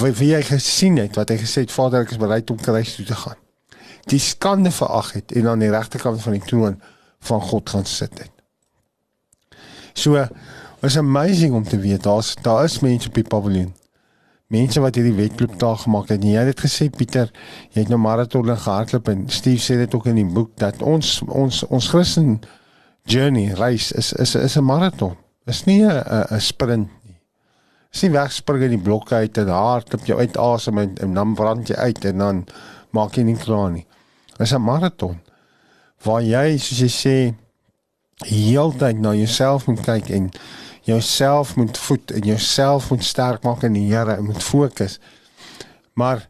[0.00, 2.96] wie, wie hy gesien het wat hy gesê het Vader ek is bereid om kruis
[2.96, 3.38] toe te gaan.
[4.10, 6.80] Die skande verag het en aan die regterkant van die troon
[7.28, 8.32] van God gaan sit het.
[9.94, 10.24] So
[10.80, 13.74] was amazing om te weet daar's daar is mense op die paviljoen.
[14.50, 16.24] Mense wat hierdie wedloop daar gemaak het.
[16.26, 17.28] Jy het gesê Pieter,
[17.70, 21.20] jy het nou maraton gehardloop en Steve sê dit ook in die boek dat ons
[21.28, 22.40] ons ons Christen
[23.06, 25.14] journey reis is is is 'n maraton.
[25.46, 26.02] Is nie 'n
[26.34, 27.20] 'n sprint nie.
[27.92, 31.34] Is nie wegspring in die blokke uit en hardloop jy uit asem en, en dan
[31.34, 32.46] brand jy uit en dan
[32.90, 33.86] maak jy nie klaar nie.
[34.38, 35.20] Is 'n maraton
[36.02, 37.34] waar jy soos jy sê
[38.26, 40.30] heeltyd na jouself moet kyk en
[40.90, 44.98] jouself moet voed en jouself moet sterk maak in die Here en moet fokus.
[45.98, 46.26] Maar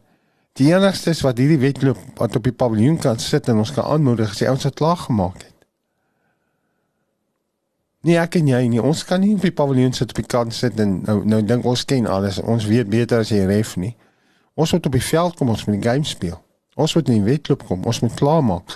[0.59, 4.35] die enigste wat hierdie wedloop wat op die paviljoen kan sit en ons kan aanmoedig,
[4.37, 5.49] die ouens wat klaar gemaak het.
[8.01, 8.81] Nee, ek en jy nie.
[8.81, 11.65] Ons kan nie op die paviljoen sit op die kant sit en nou nou dink
[11.69, 12.39] ons ken alles.
[12.41, 13.93] Ons weet beter as jy ref nie.
[14.57, 16.39] Ons moet op die veld kom, ons moet die game speel.
[16.75, 18.73] Ons moet in die wedloop kom, ons moet klaar maak.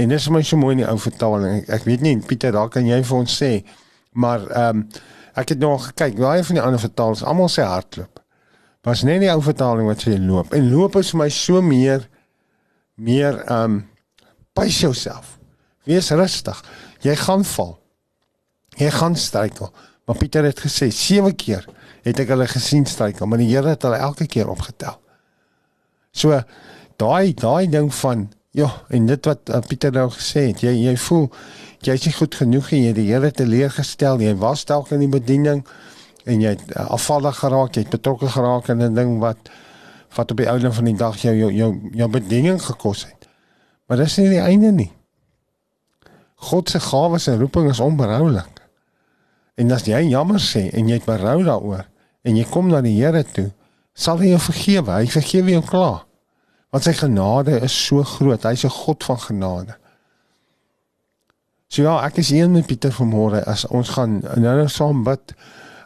[0.00, 1.62] En dis my so mooi in die ou vertaling.
[1.62, 3.50] Ek, ek weet nie Pieter, daar kan jy vir ons sê,
[4.12, 4.88] maar ehm um,
[5.38, 8.18] ek het nog gekyk, baie van die ander vertalings almal sê hardloop.
[8.82, 10.52] Was net die ou vertaling wat sê loop.
[10.54, 12.08] En loop is vir my so meer
[12.94, 13.78] meer ehm um,
[14.52, 15.38] pace jouself.
[15.86, 16.58] Wees rustig.
[17.00, 17.78] Jy gaan val.
[18.76, 19.70] Jy gaan struikel.
[20.04, 21.64] Maar Pieter het gesê 7 keer
[22.02, 24.96] het ek hulle gesien struikel, maar die Here het hulle elke keer opgetel.
[26.12, 26.40] So
[27.00, 30.96] daai daai ding van ja, en dit wat uh, Pieter nou gesê het, jy jy
[30.98, 31.28] voel
[31.86, 35.12] jy is nie goed genoeg nie, jy die Here teleurgestel, jy was dalk in die
[35.12, 35.64] bediening
[36.28, 39.50] en jy het uh, afvallig geraak, jy het betrokke geraak in 'n ding wat
[40.16, 43.28] wat op die ouene van die dag jou jou jou, jou bediening gekos het.
[43.86, 44.92] Maar dis nie die einde nie.
[46.34, 48.60] God se gawes en roeping is onberoulik.
[49.54, 51.86] En as jy jammer sê en jy het berou daaroor
[52.24, 53.50] en jy kom na die Here toe,
[53.94, 54.92] sal hy jou vergewe.
[54.92, 56.04] Hy vergewe jou klaar.
[56.70, 58.44] Want sy genade is so groot.
[58.44, 59.74] Hy's 'n God van genade.
[61.70, 65.36] So ja, ek is hier met Pieter vanmôre as ons gaan nou nou saam bid.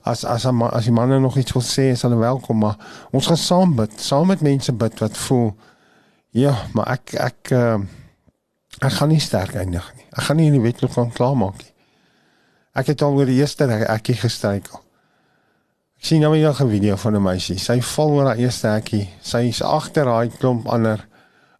[0.09, 2.78] As as as die manne nog iets wil sê, is hulle welkom, maar
[3.12, 5.53] ons gaan saam bid, saam met mense bid wat voel
[6.35, 7.76] ja, maar ek ek uh,
[8.80, 10.07] ek gaan nie sterk eindig nie.
[10.11, 11.72] Ek gaan nie in die wedloop kan klaarmaak nie.
[12.80, 14.80] Ek het al oor die eerste hekkie gestruikel.
[16.01, 17.59] Ek sien nou net 'n video van 'n meisie.
[17.59, 19.09] Sy val oor haar eerste hekkie.
[19.20, 21.07] Sy is agter daai klomp ander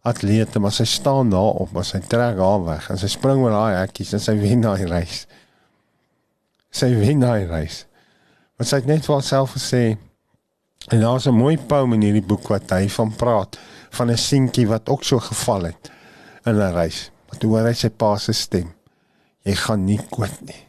[0.05, 3.55] atlete, maar sy staan daar op, maar sy trek haar weg en sy spring oor
[3.55, 5.25] daai hekkies en sy wen daai reis.
[6.75, 7.85] Sy wen daai reis.
[8.55, 9.83] Want sy het net vir haarself gesê
[10.91, 13.57] en daar's 'n mooi poem in hierdie boek wat hy van praat
[13.89, 15.91] van 'n seentjie wat ook so geval het
[16.45, 17.11] in 'n reis.
[17.27, 18.73] Maar toe hoor hy sy pa se stem.
[19.43, 20.63] Jy gaan nie kwit nie.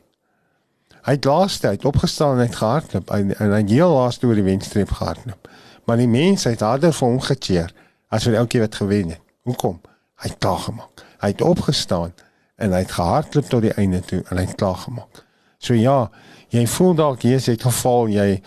[1.03, 4.43] Hy het laaste uit opgestaan en het gehardloop en, en hy heel laaste oor die
[4.43, 5.49] wenstreep gehardloop.
[5.84, 7.72] Maar die mense het harder vir hom gecheer
[8.09, 9.26] as vir elke wat gewen het.
[9.47, 9.80] Hoekom?
[10.18, 11.03] Hy het klaar gemaak.
[11.22, 12.12] Hy het opgestaan
[12.57, 15.22] en hy het gehardloop tot die einde toe en hy het klaar gemaak.
[15.62, 16.09] So ja,
[16.51, 18.40] jy voel dalk jy het geval, jy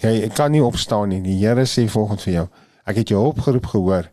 [0.00, 1.22] jy kan nie opstaan nie.
[1.24, 2.46] Die Here sê volgens vir jou,
[2.88, 4.08] ek het jou opgeroep gehoor.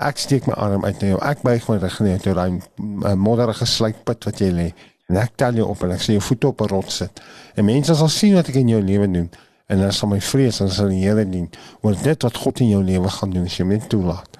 [0.00, 1.20] Ek steek my arm uit na jou.
[1.28, 4.66] Ek buig my rug neer toe daai eh, modderige slypit wat jy lê.
[5.12, 7.20] En ek tel jou op en ek sê jou voete op 'n rots sit.
[7.56, 9.30] En mense sal sien wat ek in jou lewe doen
[9.66, 11.48] en dan sal my vrees en sal die Here dien
[11.80, 14.39] oor dit wat God in jou lewe gaan doen as jy net toelaat.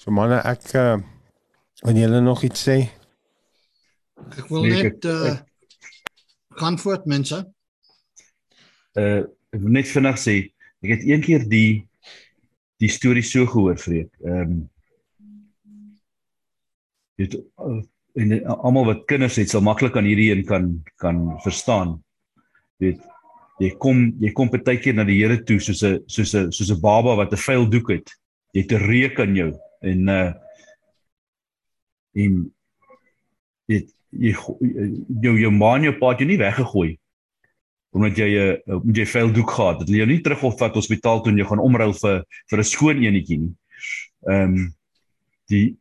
[0.00, 1.00] So manne, ek uh eh,
[1.84, 2.76] wil julle nog iets sê?
[4.32, 5.34] Ek wil nee, net uh
[6.56, 7.36] Gaan voort mense.
[8.96, 10.38] Uh net vinnig sê,
[10.80, 11.84] ek het een keer die
[12.80, 14.08] die storie so gehoor vreek.
[14.24, 14.58] Ehm um,
[17.20, 17.78] dit uh,
[18.16, 21.98] en almal wat kinders het sal maklik aan hierdie een kan kan verstaan.
[22.80, 23.04] Weet
[23.60, 26.72] jy kom jy kom baie keer na die Here toe soos 'n soos 'n soos
[26.72, 28.20] 'n baba wat 'n vuil doek het.
[28.56, 30.32] Jy het 'n reuk aan jou en uh
[32.20, 32.40] en
[33.70, 34.32] dit jy
[35.22, 36.98] jou jou ma en jou pa het jou nie weggegooi
[37.90, 39.88] omdat jy 'n uh, jy vuil doek gehad het.
[39.88, 43.38] Hulle jou nie terugopvat hospitaal toe en jy gaan omruil vir vir 'n skoon enetjie
[43.38, 43.54] nie.
[44.28, 44.74] Ehm um,
[45.50, 45.76] die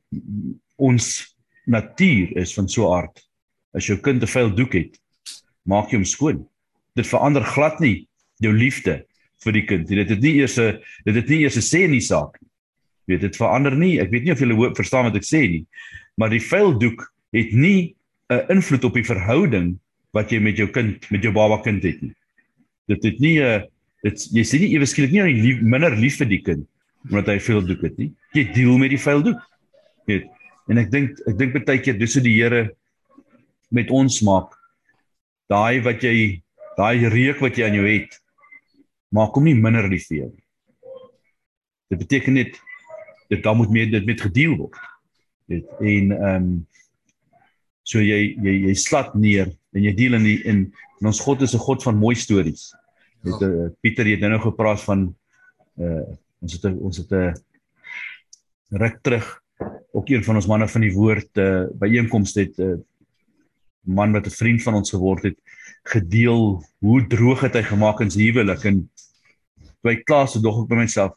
[0.78, 1.36] ons
[1.66, 3.22] natuur is van so aard.
[3.74, 5.00] As jou kind 'n vuil doek het,
[5.64, 6.47] maak jy hom skoon.
[6.95, 8.08] Dit verander glad nie
[8.39, 9.06] jou liefde
[9.43, 9.88] vir die kind.
[9.88, 12.49] Dit het nie eers 'n dit het nie eers 'n sê in die saak nie.
[13.10, 13.97] Weet dit verander nie.
[14.01, 15.64] Ek weet nie of julle hoop verstaan wat ek sê nie.
[16.20, 17.05] Maar die vuil doek
[17.36, 17.95] het nie
[18.30, 19.80] 'n invloed op die verhouding
[20.14, 22.14] wat jy met jou kind, met jou baba kind het nie.
[22.88, 23.66] Dit het nie 'n
[24.03, 26.68] dit jy sien nie ewe skielik nie lief, minder lief vir die kind
[27.10, 28.12] omdat hy vuil doek het nie.
[28.34, 29.39] Jy deel met die vuil doek.
[30.05, 30.28] Weet
[30.70, 32.70] En ek dink ek dink baie keer dis hoe die Here
[33.74, 34.53] met ons maak.
[35.49, 36.41] Daai wat jy
[36.78, 38.14] daai reuk wat jy aan jou het,
[39.12, 40.30] maak hom nie minder lief vir jou.
[41.89, 42.60] Dit beteken net
[43.30, 44.78] dit dan moet meer dit met gedeel word.
[45.50, 46.50] Dit en ehm um,
[47.90, 50.60] so jy jy jy slat neer en jy deel in die in
[51.00, 52.74] en ons God is 'n God van mooi stories.
[53.24, 53.38] Ja.
[53.42, 55.16] uh, Pieter het nou gepraat van
[55.78, 56.04] uh
[56.40, 57.34] ons het ons het 'n
[58.70, 59.42] ruk terug
[59.92, 62.78] ook een van ons manne van die woord uh, by einkomste het 'n uh,
[63.84, 65.40] man wat 'n vriend van ons geword het
[65.84, 68.90] gedeel hoe droog het hy gemaak in sy huwelik en
[69.82, 71.16] by klas se dog ek by myself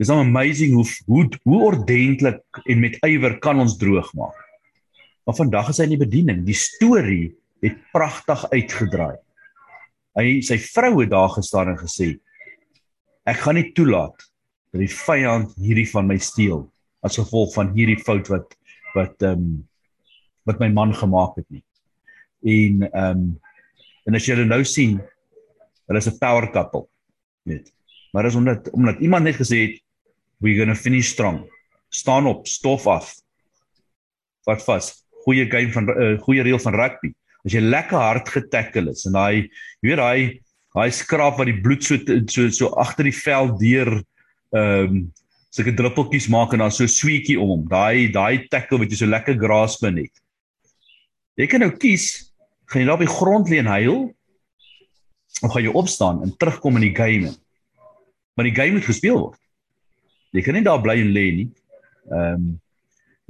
[0.00, 4.36] Dis so amazing hoe hoe hoe ordentlik en met ywer kan ons droog maak.
[5.28, 6.38] Maar vandag is hy in die bediening.
[6.46, 7.26] Die storie
[7.60, 9.18] het pragtig uitgedraai.
[10.16, 12.14] Hy sy vroue daar gestaan en gesê
[13.28, 14.16] ek gaan nie toelaat
[14.72, 16.64] dat die vyand hierdie van my steel
[17.04, 18.56] as gevolg van hierdie fout wat
[18.94, 19.52] wat ehm um,
[20.48, 21.62] wat my man gemaak het nie.
[22.40, 23.28] En ehm um,
[24.08, 24.96] en as jy nou sien,
[25.92, 26.88] hulle is 'n power couple.
[27.44, 27.68] Net.
[28.16, 29.78] Maar is omdat omdat iemand net gesê het
[30.40, 31.44] we're going to finish strong.
[31.88, 33.14] Staan op, stof af.
[34.48, 34.92] Wat vas.
[35.24, 37.12] Goeie game van uh, goeie reël van rugby.
[37.44, 39.48] As jy lekker hard getackle is en daai
[39.80, 40.20] jy weet daai
[40.76, 45.02] daai skraap wat die bloed so so so agter die vel deur ehm um,
[45.50, 47.62] sulke druppeltjies maak en dan so sweetjie om hom.
[47.68, 50.14] Daai daai tackle wat jy so lekker grasbin het.
[51.40, 52.32] Jy kan nou kies,
[52.70, 53.98] gaan jy daar op die grond lê en huil
[55.40, 57.32] of gaan jy opstaan en terugkom in die game?
[58.36, 59.40] Maar die game moet gespeel word.
[60.36, 61.48] Jy kan nie daar bly en lê nie.
[62.10, 62.50] Ehm um,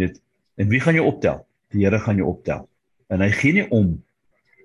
[0.01, 0.17] dit
[0.61, 1.43] en wie gaan jou optel?
[1.73, 2.67] Die Here gaan jou optel.
[3.13, 3.95] En hy gee nie om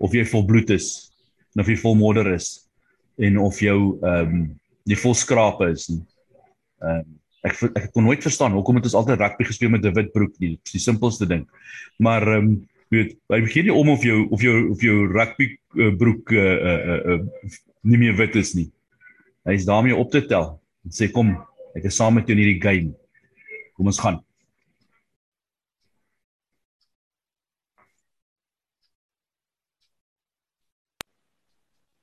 [0.04, 1.12] of jy vol bloed is
[1.56, 2.68] of jy vol modder is
[3.24, 4.46] en of jou ehm um,
[4.86, 6.02] jy vol skrape is nie.
[6.84, 7.14] Ehm um,
[7.46, 10.34] ek ek kon nooit verstaan hoekom het ons altyd rugby gespeel met 'n wit broek
[10.40, 10.56] nie.
[10.64, 11.46] Dis die simpelste ding.
[12.00, 12.56] Maar ehm um,
[12.90, 16.58] weet, hy begin nie om of jou of jou of jou rugby uh, broek uh,
[16.72, 17.52] uh, uh,
[17.84, 18.70] nie meer wit is nie.
[19.46, 20.56] Hy is daarmee op te tel.
[20.86, 21.36] En sê kom,
[21.76, 22.94] ek is saam met jou in hierdie game.
[23.76, 24.22] Kom ons gaan.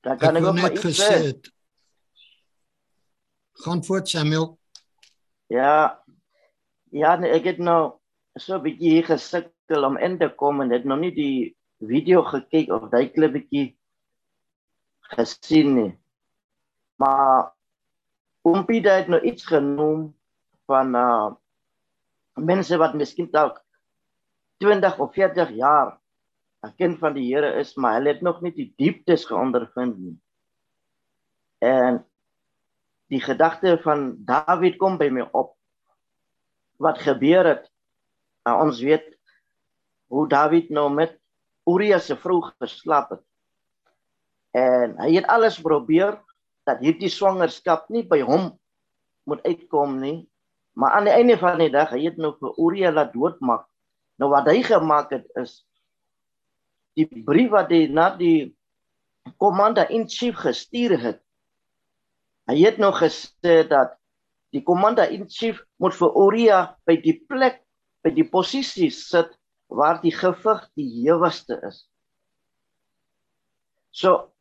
[0.02, 1.16] Daar kan ek, ek net gesê.
[3.62, 4.58] Gaan voort Samuel.
[5.46, 6.02] Ja.
[6.92, 7.94] Ja, nee, ek het nou
[8.36, 12.22] so 'n bietjie hier gesukkel om in te kom en het nog nie die video
[12.22, 13.78] gekyk of daai klippie
[15.14, 15.92] gesien nie.
[16.98, 17.52] Maar
[18.42, 20.10] Ompie het nou iets genoem
[20.66, 21.30] van uh
[22.32, 23.58] mense wat miskien dalk
[24.64, 25.98] 20 of 40 jaar
[26.62, 30.16] 'n kind van die Here is, maar hulle het nog nie die dieptes geondervind nie.
[31.58, 32.04] En
[33.10, 35.56] die gedagte van Dawid kom by my op.
[36.78, 37.66] Wat gebeur het?
[38.46, 39.18] Nou, ons weet
[40.06, 41.18] hoe Dawid nou met
[41.66, 43.24] Uria se vrou geslaap het.
[44.50, 46.18] En hy het alles probeer
[46.68, 48.52] dat hierdie swangerskap nie by hom
[49.28, 50.28] moet uitkom nie.
[50.78, 53.66] Maar aan die einde van die dag, hy het nou vir Uria laat doodmaak.
[54.20, 55.60] Nou wat hy gemaak het is
[56.96, 58.52] die brief wat hy na die
[59.40, 61.22] komanda in chief gestuur het
[62.50, 63.94] Hy het nou gesê dat
[64.52, 66.58] die komanda in chief moet vir Uria
[66.88, 67.60] by die plek
[68.02, 69.30] by die posisie sit
[69.72, 71.84] waar die gewig die hewigste is.
[73.94, 74.32] So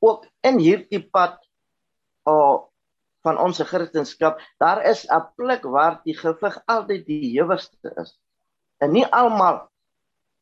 [0.00, 1.36] ook in hierdie pad
[3.22, 8.18] van ons Christendom, daar is 'n plek waar die gewig altyd die hewigste is.
[8.78, 9.68] En nie almal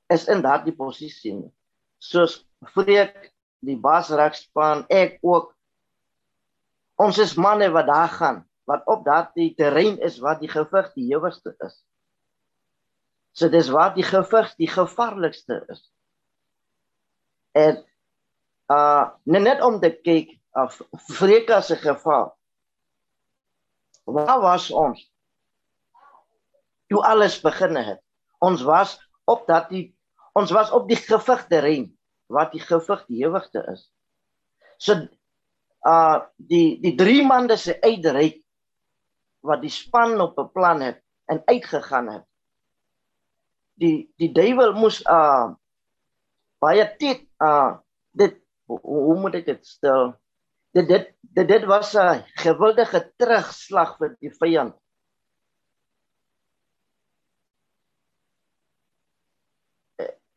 [0.08, 1.52] is in daardie posisie nie.
[1.98, 5.52] soos Freek die basrakspan ek ook
[6.98, 11.06] ons is manne wat daar gaan wat op daardie terrein is wat die gewig die
[11.08, 11.78] hewigste is.
[13.32, 15.80] So dis waar die gewig die gevaarlikste is.
[17.56, 17.80] En
[18.68, 22.37] uh net om te kyk of Freka se geval.
[24.08, 25.04] Waar was ons?
[26.88, 28.00] Toe alles begin het.
[28.40, 28.96] Ons was
[29.28, 29.92] op dat die
[30.38, 31.88] ons was op die gewig terrein
[32.32, 33.88] wat die gewig die ewigste is.
[34.80, 34.96] So
[35.88, 38.40] uh die die drie mande se uitreik
[39.44, 42.24] wat die span op 'n plan het en uitgegaan het.
[43.74, 45.52] Die die duiwel moes uh
[46.58, 47.76] baie dit uh
[48.10, 50.16] dit hoe moet ek dit stel?
[50.76, 54.74] Dit dit dit, dit was 'n geweldige terugslag vir die vyand.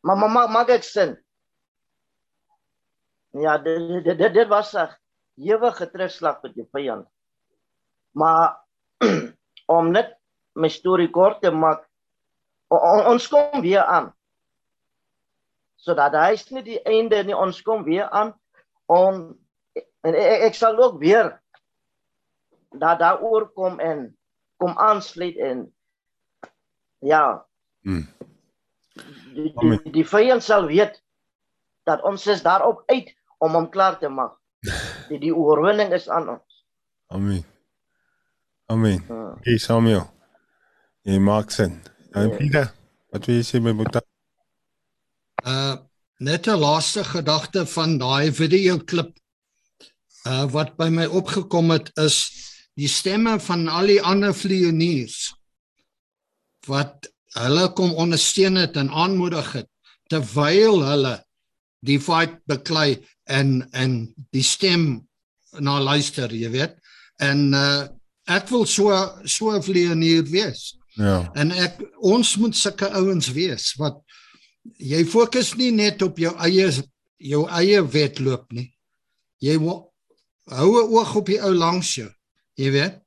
[0.00, 1.16] Maar maar maak ek sin.
[3.30, 4.88] Ja, dit dit dit, dit was 'n
[5.36, 7.08] ewige terugslag vir die vyand.
[8.10, 8.64] Maar
[9.76, 10.18] om net
[10.52, 11.88] my storie kort te maak,
[12.68, 14.12] on, ons kom weer aan.
[15.76, 18.34] So dat hy is nie die einde nie, ons kom weer aan
[18.86, 19.41] om
[20.06, 21.30] en ek, ek sal ook weer
[22.78, 24.10] dat daaroor kom en
[24.56, 25.64] kom aansluit en
[27.02, 27.46] ja.
[27.82, 28.06] Hmm.
[29.34, 31.00] Die die, die vyand sal weet
[31.88, 33.10] dat ons is daarop uit
[33.42, 34.36] om hom klaar te maak.
[35.10, 36.60] Die die oorwinning is aan ons.
[37.10, 37.42] Amen.
[38.70, 39.02] Amen.
[39.08, 39.32] Ja.
[39.42, 40.04] Hey Samuel.
[41.02, 41.80] Jy maak sin.
[42.14, 42.36] En ja.
[42.36, 42.68] Pieter,
[43.10, 44.04] wat wil jy sê my boetie?
[45.42, 45.80] Uh
[46.22, 49.16] net 'n laaste gedagte van daai video klip
[50.26, 52.18] uh wat by my opgekom het is
[52.78, 55.32] die stemme van al die ander vlieëniers
[56.70, 59.68] wat hulle kom ondersteun het en aanmoedig het
[60.12, 61.16] terwyl hulle
[61.82, 63.96] die fight beklei en en
[64.34, 65.02] die stem
[65.60, 66.78] na luister, jy weet.
[67.20, 67.88] En uh
[68.30, 68.94] ek wil so
[69.26, 70.78] so 'n vlieënier wees.
[70.94, 71.30] Ja.
[71.34, 73.98] En ek ons moet sulke ouens wees wat
[74.78, 76.70] jy fokus nie net op jou eie
[77.18, 78.70] jou eie wedloop nie.
[79.42, 79.58] Jy
[80.50, 82.10] hou 'n oog op die ou langs jou.
[82.54, 83.00] Jy weet.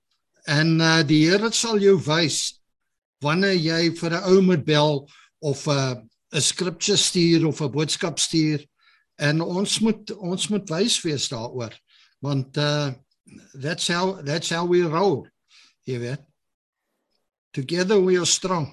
[0.45, 2.61] En uh die Here sal jou wys
[3.21, 5.09] wanneer jy vir 'n ou moet bel
[5.39, 5.95] of 'n uh,
[6.35, 8.65] 'n skripsie stuur of 'n boodskap stuur
[9.15, 11.73] en ons moet ons moet wys wees daaroor
[12.19, 12.91] want uh
[13.53, 15.27] that's how that's how we roll
[15.87, 16.23] jy weet
[17.51, 18.67] together we are strong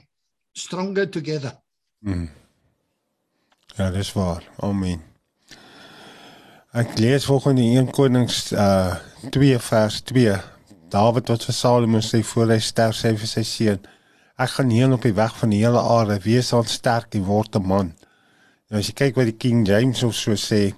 [0.53, 1.55] stronger together
[2.01, 2.29] mm.
[3.77, 5.12] ja dis waar amen
[6.73, 8.97] ek lees volgende 1 konings uh
[9.31, 10.37] 2 vers 2
[10.91, 13.83] David wat vir Salomo sê voor hy sterf sê vir sy seun
[14.37, 17.57] ek gaan hier op die weg van die hele aarde wees aan sterk en word
[17.57, 17.93] 'n man
[18.73, 20.71] En as jy kyk wat die King James of so sê,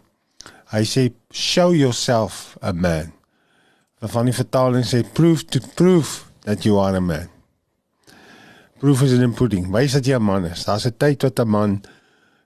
[0.72, 3.12] hy sê show yourself a man.
[4.02, 7.30] Van die vertaling sê prove to prove that you are a man.
[8.82, 9.70] Proof is in pudding.
[9.70, 10.66] Wys dat jy 'n man is.
[10.66, 11.82] Daar's 'n tyd wat 'n man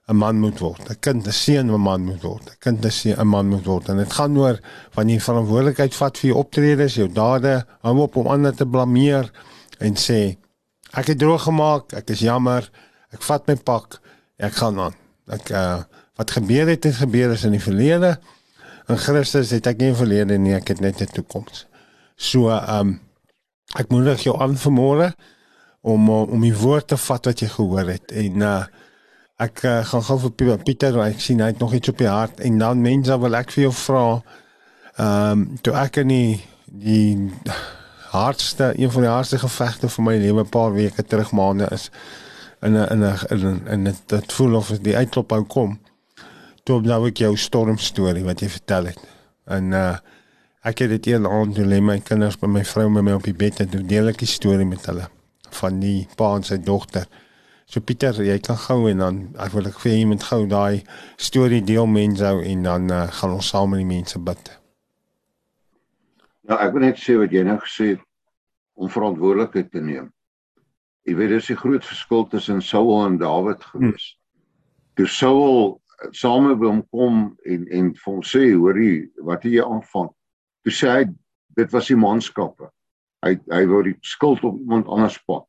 [0.09, 0.89] 'n man moet word.
[0.89, 2.45] 'n Kind, 'n seun 'n man moet word.
[2.49, 3.89] 'n Kind, 'n seun 'n man moet word.
[3.89, 4.59] En dit gaan oor
[4.93, 9.31] wanneer jy verantwoordelikheid vat vir jou optredes, jou dade, hou op om ander te blameer
[9.79, 10.37] en sê
[10.93, 12.65] ek het droog gemaak, ek is jammer,
[13.13, 14.01] ek vat my pak,
[14.37, 14.95] ek gaan aan.
[15.29, 15.83] Ek uh,
[16.17, 18.17] wat gebeur het het gebeur is in die verlede.
[18.89, 21.67] In Christus het ek nie 'n verlede nie, ek het net 'n toekoms.
[22.17, 22.99] So ehm um,
[23.77, 25.13] ek moedig jou aan vanmôre
[25.81, 28.65] om om die woord te vat wat jy gehoor het en uh
[29.39, 32.39] ek uh, gaan gou vir Pieter, ek sien hy het nog iets op die hart
[32.43, 34.05] en dan mense wil ek vir jou vra
[34.99, 37.31] ehm um, toe ek in die die
[38.11, 41.89] hardste een van die hardste gevegte vir my lewe 'n paar weke terug maande is
[42.61, 45.79] in 'n in 'n in in dit voel of die uitklop hou kom.
[46.63, 48.99] Toe nou ek jou storm storie wat jy vertel het.
[49.47, 49.97] En uh
[50.61, 53.23] ek het dit een aand toe lê my kinders by my vrou met my op
[53.23, 55.07] die bed en doen deel ek die storie met hulle
[55.49, 57.07] van die pa en sy dogter.
[57.69, 60.81] So Pieter, jy kan gou en dan ek wil ek vir iemand gou daai
[61.21, 64.47] storie deel mense en dan uh, gaan ons saam met die mense bid.
[66.49, 68.01] Ja, ek wil net sê wat jy nou gesê het
[68.73, 70.07] om verantwoordelikheid te neem.
[71.05, 74.07] Jy weet dis die groot verskil tussen Saul en Dawid gewees.
[74.07, 74.41] Hmm.
[74.97, 75.61] Toe Saul
[76.17, 80.09] saam met hom kom en en vir hom sê, hoorie, wat het jy aanvang?
[80.65, 81.05] Toe sê hy
[81.59, 82.71] dit was die manskappe.
[83.21, 85.45] Hy hy wou die skuld op iemand anders pak.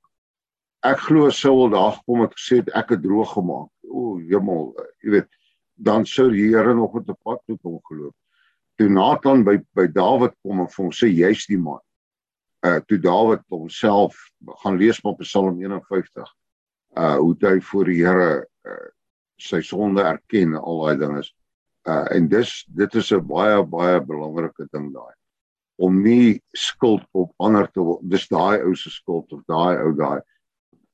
[0.83, 3.69] Ek glo Saul daar gekom het gesê ek het droog gemaak.
[3.85, 4.73] O, hemel,
[5.05, 5.29] jy weet,
[5.77, 8.15] dan sou die Here nog op 'n pad toe kom geloop.
[8.79, 11.81] Toe Nathan by by Dawid kom en vir hom sê jy's die man
[12.63, 14.17] uh toe Dawid homself
[14.63, 16.29] gaan lees op Psalm 51
[16.97, 18.89] uh hoe hy voor die Here uh
[19.41, 21.23] sy sonde erken al daai dinge
[21.89, 25.15] uh en dis dit is 'n baie baie belangrike ding daai
[25.81, 30.21] om nie skuld op ander te dis daai ou se skuld of daai ou daai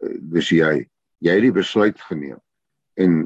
[0.00, 0.74] dis jy.
[1.24, 2.40] Jy het die besluit geneem.
[3.00, 3.24] En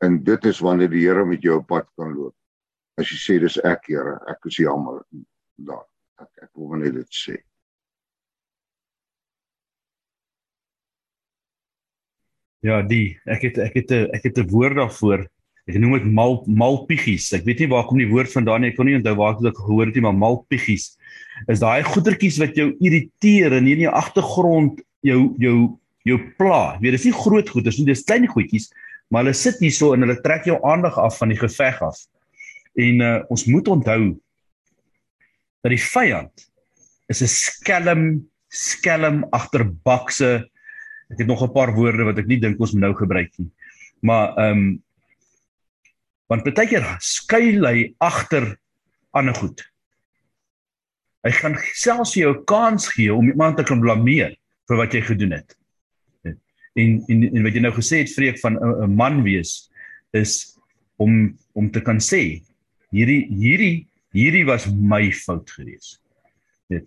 [0.00, 2.34] en dit is wanneer die Here met jou op pad kan loop.
[2.96, 4.16] As jy sê dis ek Here.
[4.32, 5.02] Ek is jammer.
[5.60, 5.84] Daar.
[6.20, 7.36] Ek ek wil net dit sê.
[12.64, 15.26] Ja, die ek het ek het 'n ek het 'n woord daarvoor.
[15.68, 17.32] Ek noem dit mal malpiggies.
[17.32, 18.70] Ek weet nie waar kom die woord vandaan nie.
[18.70, 20.96] Ek kon nie onthou waar ek dit gehoor het nie, maar malpiggies.
[21.48, 25.78] Is daai goetertjies wat jou irriteer en hier in jou agtergrond jou jou
[26.08, 26.78] jou pla.
[26.80, 28.70] Weet, dis nie groot goeters nie, dis klein goedjies,
[29.10, 31.98] maar hulle sit hier so en hulle trek jou aandag af van die geveg af.
[32.78, 34.02] En uh, ons moet onthou
[35.60, 36.46] dat die vyand
[37.10, 38.04] is 'n skelm
[38.48, 40.50] skelm agterbakse
[41.10, 43.50] Ek het nog 'n paar woorde wat ek nie dink ons moet nou gebruik nie.
[44.00, 44.82] Maar ehm um,
[46.30, 48.56] want baie keer skuil hy agter
[49.10, 49.64] ander goed.
[51.26, 54.36] Hy gaan selfs jou kans gee om iemand te kan blameer
[54.68, 55.56] vir wat jy gedoen het.
[56.78, 59.70] En en en wat jy nou gesê het vreek van 'n man wees
[60.12, 60.56] is
[60.96, 62.42] om om te kan sê
[62.90, 66.00] hierdie hierdie hierdie was my fout geweest.
[66.68, 66.86] Net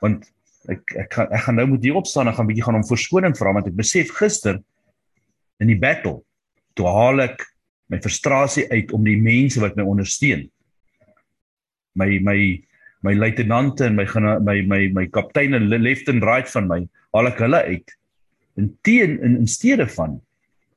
[0.00, 0.28] want
[0.70, 3.34] ek ek gaan ek gaan nou moet hier opstaan en gaan bietjie gaan om verskoning
[3.36, 4.60] vra want ek besef gister
[5.60, 6.22] in die battle
[6.78, 7.42] toe haal ek
[7.92, 10.46] my frustrasie uit om die mense wat my ondersteun
[11.98, 12.38] my my
[13.02, 14.06] my luitenante en my
[14.38, 16.80] my my my kapteine left and right van my
[17.12, 17.96] haal ek hulle uit
[18.56, 20.20] in teen in in steede van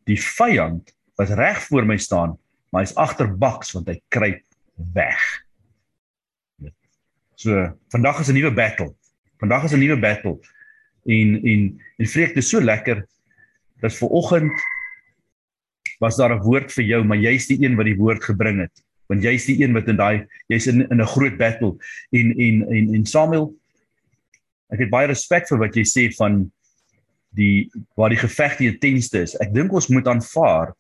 [0.05, 2.37] die vyand wat reg voor my staan
[2.69, 4.43] maar hy's agterbaks want hy kruip
[4.93, 5.23] weg
[7.35, 7.51] so
[7.89, 8.95] vandag is 'n nuwe battle
[9.37, 10.39] Vandag is 'n nuwe battle.
[11.03, 13.07] En en en vreek dit so lekker
[13.79, 14.53] dat ver oggend
[15.99, 18.83] was daar 'n woord vir jou, maar jy's die een wat die woord gebring het.
[19.05, 21.77] Want jy's die een wat in daai jy's in in 'n groot battle
[22.09, 23.53] en en en en Samuel
[24.69, 26.51] ek het baie respek vir wat jy sê van
[27.35, 29.35] die waar die geveg die intensste is.
[29.43, 30.73] Ek dink ons moet aanvaar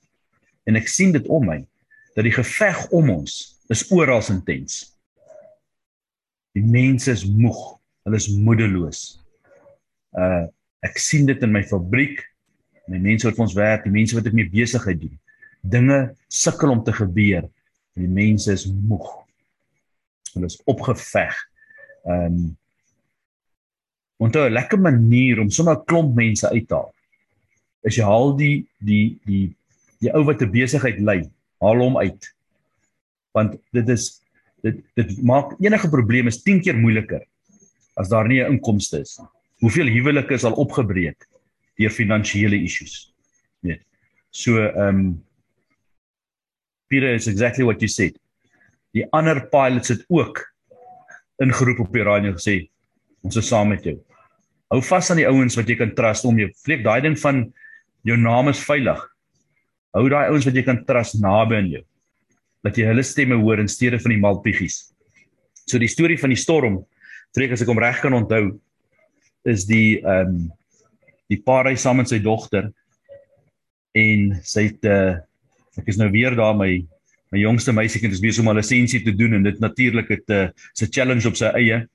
[0.65, 1.59] en ek sien dit om my
[2.15, 3.39] dat die geveg om ons
[3.73, 4.95] is oral intens.
[6.55, 7.59] Die mense is moeg.
[8.05, 9.01] Hulle is moedeloos.
[10.15, 10.45] Uh
[10.85, 12.19] ek sien dit in my fabriek,
[12.93, 15.15] my mense wat vir ons werk, die mense wat ek mee besigheid doen.
[15.65, 15.97] Dinge
[16.29, 17.47] sukkel om te gebeur.
[17.97, 19.07] Die mense is moeg.
[20.35, 21.39] Hulle is opgeveg.
[22.05, 22.53] Um
[24.17, 26.93] Onthou 'n lekker manier om sommer 'n klomp mense uit te haal.
[27.83, 29.55] Is jy haal die die die
[29.99, 32.33] die ou wat 'n besigheid lei, haal hom uit.
[33.33, 34.21] Want dit is
[34.63, 37.25] dit dit maak enige probleem is 10 keer moeiliker
[37.95, 39.27] as daar nie 'n inkomste is nie.
[39.63, 41.27] Hoeveel huwelike is al opgebreek
[41.77, 43.13] deur finansiële issues?
[43.61, 43.81] Net.
[44.31, 45.23] So ehm um,
[46.87, 48.17] Peter is exactly what you said.
[48.93, 50.53] Die ander pilots het ook
[51.41, 52.69] ingeroep op die radio gesê
[53.21, 53.97] ons is saam met jou.
[54.75, 56.49] Hou vas aan die ouens wat jy kan trust om jou.
[56.65, 57.45] Vleek daai ding van
[58.03, 58.99] jou naam is veilig.
[59.95, 61.83] Hou daai ouens wat jy kan trust naby aan jou.
[62.65, 64.81] Dat jy hulle stemme hoor in steede van die malpiggies.
[65.63, 66.83] So die storie van die storm
[67.35, 68.43] Freek as ek hom reg kan onthou
[69.51, 70.45] is die ehm um,
[71.25, 72.67] die paar hy saam met sy dogter
[73.97, 75.15] en sy het uh,
[75.81, 76.69] ek is nou weer daar my
[77.33, 80.33] my jongste meisiekind is besig om 'n lisensie te doen en dit natuurlik het 'n
[80.37, 81.87] uh, se challenge op sy eie.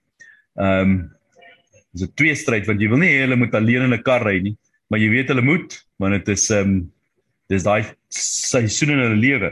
[0.59, 1.20] Ehm um,
[1.93, 4.41] dis 'n twee stryd want jy wil nie hulle moet alleen in 'n kar ry
[4.41, 4.57] nie,
[4.89, 6.93] maar jy weet hulle moet, want dit is ehm um,
[7.51, 7.83] dis daai
[8.15, 9.51] seisoen in hulle lewe.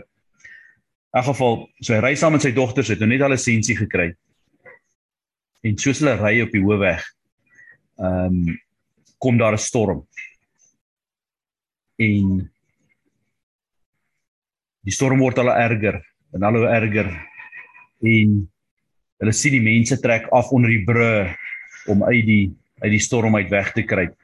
[1.16, 3.34] In geval, so hy ry saam met sy dogter, sy het nou net al 'n
[3.34, 4.14] lisensie gekry.
[5.64, 7.02] En soos hulle ry op die hoofweg
[7.98, 8.58] ehm um,
[9.18, 10.06] kom daar 'n storm.
[11.98, 12.50] En
[14.86, 15.98] die storm word al erger
[16.32, 17.10] en al hoe erger.
[18.02, 18.48] En
[19.18, 21.34] hulle sien die mense trek af onder die brug
[21.86, 22.44] om uit die
[22.82, 24.14] uit die storm uit weg te kruip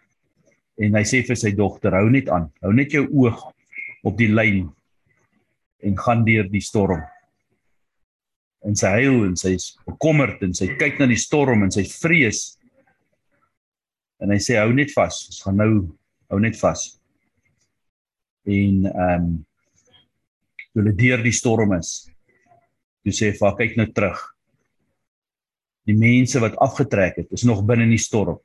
[0.83, 3.47] en hy sê vir sy dogter hou net aan hou net jou oog
[4.05, 4.67] op die lyn
[5.85, 7.05] en gaan deur die storm
[8.65, 12.55] en sy huil en sy's bekommerd en sy kyk na die storm en sy vrees.
[14.23, 15.21] En hy sê hou net vas.
[15.29, 15.73] Ons gaan nou
[16.33, 16.87] hou net vas.
[18.49, 19.35] En ehm um,
[20.75, 22.09] toe hulle deur die storm is,
[23.07, 24.19] toe sê vir kyk nou terug.
[25.85, 28.39] Die mense wat afgetrek het, is nog binne in die storm.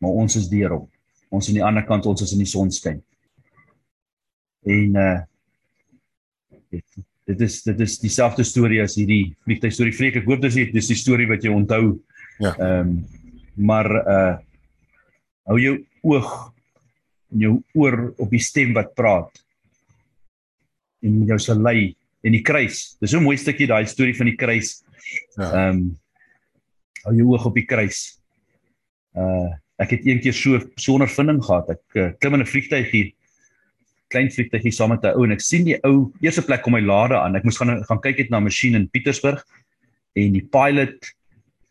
[0.00, 0.86] Maar ons is deur hom.
[1.30, 3.02] Ons aan die ander kant, ons is in die sonskyn.
[4.66, 5.18] En uh
[7.30, 10.64] dit is dit is dieselfde storie as hierdie vliegtuig storie vreek ek hoop dis die,
[10.74, 11.98] dis die storie wat jy onthou
[12.42, 12.94] ja ehm um,
[13.60, 14.34] maar uh
[15.50, 15.74] hou jou
[16.06, 16.30] oog
[17.34, 19.42] en jou oor op die stem wat praat
[21.04, 22.96] en jou sal lei en die kruis.
[23.00, 24.82] Dis so 'n mooi stukkie daai storie van die kruis.
[25.36, 25.50] Ja.
[25.50, 25.98] Ehm um,
[27.04, 28.20] hou jou oog op die kruis.
[29.16, 29.50] Uh
[29.80, 31.70] ek het eendag so so 'n ervaring gehad.
[31.70, 33.14] Ek uh, klim in 'n vliegtuigie
[34.10, 36.82] klein vliegtuigie saam met 'n ou en ek sien die ou eerste plek kom hy
[36.82, 37.36] lade aan.
[37.36, 39.44] Ek moes gaan gaan kyk het na 'n masjien in Pietersburg
[40.16, 41.14] en die pilot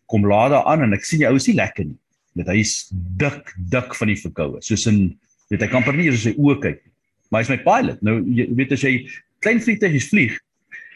[0.07, 1.99] kom lade aan en ek sien die ou is nie lekker nie.
[2.35, 4.61] Net hy's dik dik van die verkoue.
[4.61, 5.19] Soos in
[5.49, 6.81] weet hy kan per nie eens sy oë kyk.
[7.29, 8.01] Maar hy's my pilot.
[8.01, 9.07] Nou jy weet as jy
[9.39, 10.39] klein vliegtuigies vlieg,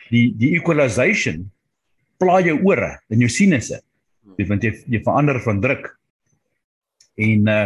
[0.09, 1.51] die die equalization
[2.19, 3.81] pla jou ore en jou sinusse.
[4.37, 5.89] Weet want jy jy verander van druk.
[7.21, 7.63] En uh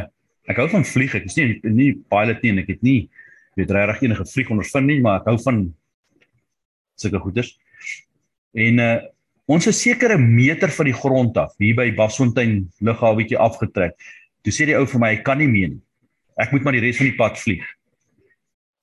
[0.47, 1.11] ek hou van vlieg.
[1.17, 3.09] Ek is nie nie pilot nie en ek het nie
[3.57, 5.63] weet regtig enige vlieg ondervind nie, maar ek hou van
[6.95, 7.53] sulke goeders.
[8.55, 8.97] En uh
[9.47, 13.95] ons is sekere meter van die grond af hier by Basfontein lughawetjie afgetrek.
[14.43, 15.81] Toe sê die ou vir my, "Ek kan nie meer nie.
[16.37, 17.63] Ek moet maar die res van die pad vlieg."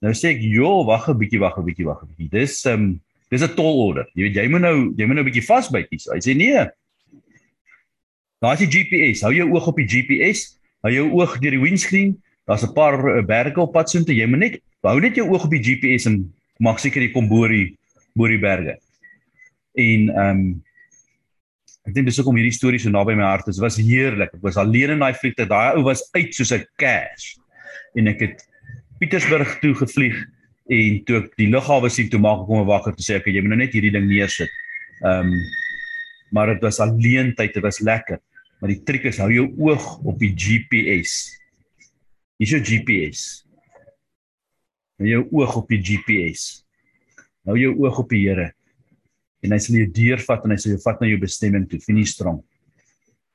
[0.01, 2.31] Nou sê ek, "Jo, wag 'n bietjie, wag 'n bietjie, wag 'n bietjie.
[2.31, 4.07] Dis ehm um, dis 'n tol order.
[4.15, 6.71] Jy weet jy moet nou jy moet nou 'n bietjie vasbyt hier." Hy sê, "Nee.
[8.45, 9.23] Daar's die GPS.
[9.25, 10.59] Hou jou oog op die GPS.
[10.85, 12.13] Hou jou oog deur die windscreen.
[12.45, 14.15] Daar's 'n paar uh, berge op pad soontoe.
[14.15, 17.29] Jy moet net hou net jou oog op die GPS en maak seker jy kom
[17.29, 17.77] bo die
[18.13, 18.77] bo die berge."
[19.75, 20.63] En ehm um,
[21.85, 23.57] ek dink dis hoekom hierdie storie so naby my hart is.
[23.57, 24.35] Dit was heerlik.
[24.35, 25.49] Ek was alleen in daai vliegtuig.
[25.49, 27.37] Daai ou was uit soos 'n cash.
[27.97, 28.49] En ek het
[28.99, 30.21] Pietersburg toe gevlieg
[30.69, 33.41] en toe ek die lughawe sien toe maak ek hom wakker te sê ek jy
[33.41, 34.51] moet nou net hierdie ding neersit.
[35.01, 35.41] Ehm um,
[36.33, 38.19] maar dit was alleen tyd, dit was lekker.
[38.65, 41.19] Maar die triek is hou jou oog op die GPS.
[42.41, 43.25] Hier is jou GPS.
[44.97, 46.63] Hou jou oog op die GPS.
[47.45, 48.55] Hou jou oog op die Here
[49.45, 52.15] en hy sal jou deurvat en hy sal jou vat na jou bestemming toe, finish
[52.15, 52.39] strong.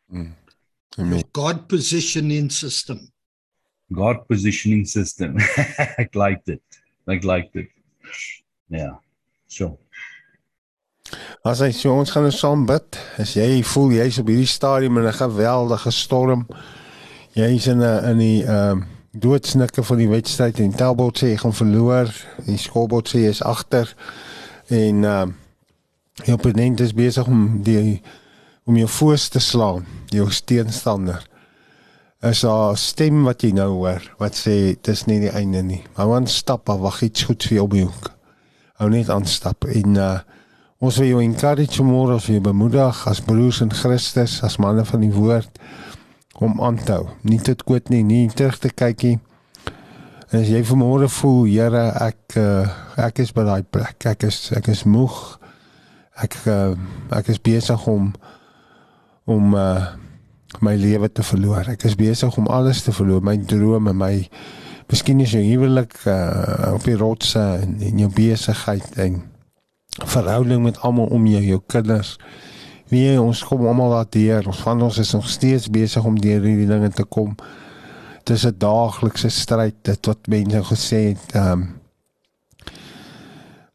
[0.10, 1.22] Amen.
[1.38, 3.04] God positioning system.
[3.94, 5.38] God positioning system.
[6.02, 6.82] ek liked it.
[7.06, 7.70] Ek liked it.
[8.74, 8.80] Ja.
[8.80, 8.98] Yeah.
[9.46, 9.76] So.
[11.44, 13.00] As hy so ons gaan nou saam bid.
[13.18, 16.48] As jy voel jy's op hierdie stadium in 'n geweldige storm.
[17.34, 21.38] Jy's in 'n in die ehm uh, doodsnikke van die wedstryd en Talbot sê hy
[21.38, 22.08] gaan verloor.
[22.46, 23.96] Die scorebord sê hy is agter
[24.68, 25.34] en ehm uh,
[26.26, 28.02] Die opponent is besig om die
[28.70, 31.24] om jou voors te slaan, jou teenstander.
[32.22, 35.84] Is daar 'n stem wat jy nou hoor wat sê dis nie die einde nie.
[35.96, 38.12] Maar wan stap, wag iets goed vir jou op die hoek.
[38.74, 40.20] Hou net aan stap en uh
[40.80, 45.04] ons wil jou encourage môre as jy bemoedig as broers in Christus, as manne van
[45.04, 45.60] die woord
[46.40, 47.10] om aan te hou.
[47.28, 49.18] Nie dit kwet nie, nie terug te kyk nie.
[50.30, 52.70] En as jy vanmôre voel, Here, ek uh,
[53.02, 54.06] ek is by daai plek.
[54.08, 55.18] Ek is ek is moeg
[56.20, 56.76] ek uh,
[57.16, 58.14] ek is besig om
[59.30, 59.92] om uh,
[60.64, 61.68] my lewe te verloor.
[61.70, 64.14] Ek is besig om alles te verloor, my drome, my
[64.90, 69.20] miskien is jou huwelik uh, op die rotse en, en jou besigheid en
[69.90, 72.18] verhouding met almal om jou, jou kinders.
[72.90, 74.48] Wie ons kom almal daar deur.
[74.48, 77.36] Ons van ons is nog steeds besig om deur hierdie dinge te kom.
[78.24, 81.36] Dis 'n daaglikse stryd dit wat mense gesê het.
[81.36, 81.80] Um,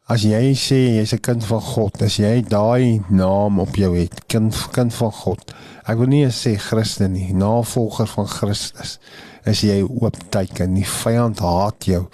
[0.05, 4.27] As jy sê jy's 'n kind van God, as jy daai naam op jou het,
[4.29, 5.55] kind kind van God.
[5.89, 8.99] Ek wil nie sê Christen nie, navolger van Christus.
[9.47, 12.05] Is jy oop teken, die vyand haat jou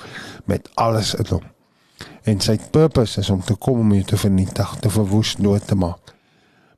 [0.47, 1.43] met alles in hom.
[2.29, 5.77] En sy purpose is om te kom om jou te vernietig, te verwoes, dood te
[5.79, 6.15] maak.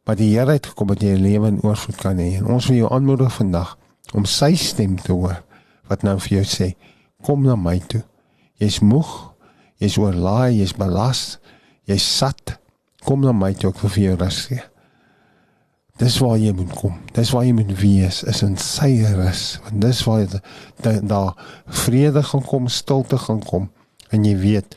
[0.06, 2.36] Maar die Here het gekom dat jy lewe in oorvloed kan hê.
[2.38, 3.76] En ons wil jou aanmoedig vandag
[4.14, 5.40] om sy stem te hoor
[5.90, 6.72] wat nou vir jou sê,
[7.26, 8.02] kom na my toe.
[8.62, 9.10] Jy's moeg,
[9.82, 11.38] jy's oorlaai, jy's belas,
[11.90, 12.56] jy's sat,
[13.04, 14.62] kom na my toe ek vir jou rus gee.
[16.00, 16.94] Dis waar jy moet kom.
[17.14, 19.58] Dis waar jy moet wees is in sy rus.
[19.66, 20.24] Want dis waar
[20.82, 21.22] daar da
[21.82, 23.68] vrede gaan kom, stilte gaan kom
[24.12, 24.76] en jy weet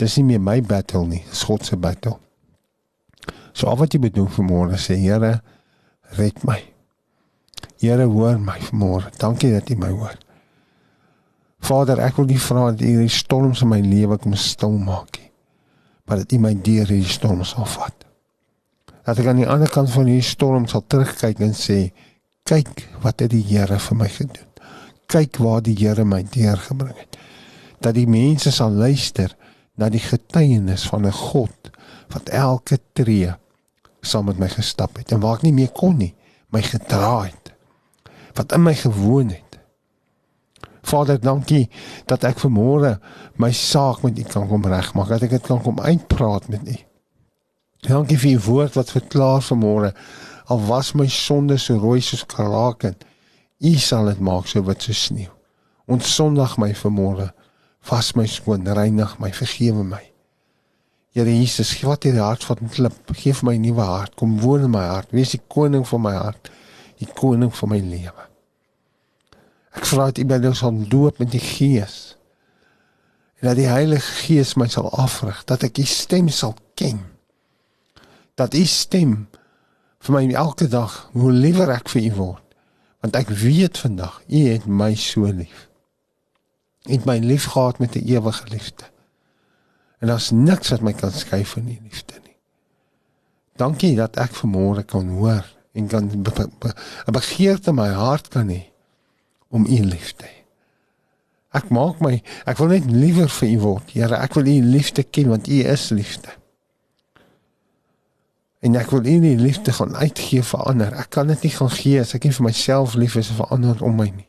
[0.00, 2.18] dis nie meer my battle nie, dis God se battle.
[3.54, 5.38] So al wat jy moet doen vanmôre sê Here,
[6.18, 6.58] red my.
[7.80, 9.12] Here hoor my vanmôre.
[9.20, 10.16] Dankie dat jy my hoor.
[11.64, 15.16] Vader, ek wil nie vra dat U die storms in my lewe kom stil maak
[15.16, 15.30] nie,
[16.04, 18.04] maar dat U my deur hierdie storms sal vat.
[19.04, 21.78] Dat ek aan die ander kant van hierdie storm sal terugkyk en sê,
[22.44, 24.50] kyk wat het die Here vir my gedoen.
[25.08, 27.16] Kyk waar die Here my deurgebring het.
[27.80, 29.32] Dat die mense sal luister
[29.76, 31.70] na die getuienis van 'n God
[32.12, 33.34] wat elke tree
[34.00, 36.14] saam met my gestap het en waar ek nie meer kon nie,
[36.48, 37.52] my gedra het.
[38.34, 39.54] Wat in my gewoon het
[40.84, 41.68] Vader, dankie
[42.10, 42.98] dat ek vanmôre
[43.40, 46.76] my saak met U kan kom regmaak, dat ek dit kan kom uitpraat met U.
[47.88, 49.94] Dankie vir U woord wat verklaar vanmôre
[50.52, 52.98] al was my sonde so rooi soos karaken,
[53.64, 55.32] U sal dit maak so wit soos sneeu.
[55.88, 57.30] Ons sondig my vanmôre,
[57.90, 60.02] was my skoon, reinig my, vergewe my.
[61.14, 63.12] Here Jesus, gee wat hierdie hart van klip.
[63.14, 64.16] Geef my 'n nuwe hart.
[64.18, 65.12] Kom woon in my hart.
[65.14, 66.50] Wees die koning van my hart.
[66.98, 68.24] Die koning van my lewe.
[69.74, 72.16] Ek vra dat U my nou sal doop met die Gees.
[73.38, 77.00] En dat die Heilige Gees my sal afrig, dat ek U stem sal ken.
[78.34, 79.28] Dat U stem
[80.00, 82.42] vir my elke dag hoe liewer ek vir U word.
[83.00, 85.68] Want ek weet vandag U het my so lief.
[86.84, 88.84] Het my lief gehad met 'n ewige liefde.
[89.98, 92.36] En daar's niks wat my kan skei van U liefde nie.
[93.56, 96.74] Dankie dat ek vanmôre kan hoor en kan 'n be be
[97.12, 98.62] begeerte my hart kan hê
[99.48, 100.44] om U lief te hê.
[101.54, 103.90] Ek maak my ek wil net liewer vir U word.
[103.94, 106.28] Here, ek wil U liefde ken want U is liefde.
[108.64, 110.94] En ek wil U die liefde gaan uitgee vir ander.
[110.98, 113.82] Ek kan dit nie gaan gee as ek nie vir myself lief is vir ander
[113.84, 114.28] om my nie.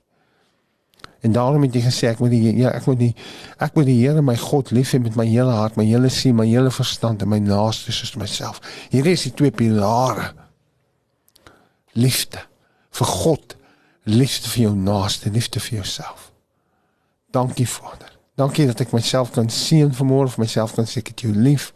[1.21, 3.11] En daarom het jy gesê ek moet die ja, ek moet die
[3.63, 6.35] ek moet die Here my God lief hê met my hele hart, my hele siel,
[6.37, 8.61] my hele verstand en my naaste soos myself.
[8.93, 10.33] Hier is die twee pilare.
[11.95, 12.43] Liefde
[12.95, 13.55] vir God,
[14.03, 16.31] liefde vir jou naaste, liefde vir jouself.
[17.35, 18.11] Dankie Vader.
[18.35, 21.71] Dankie dat ek myself kan sien vanmôre vir myself kan sê ek het jou lief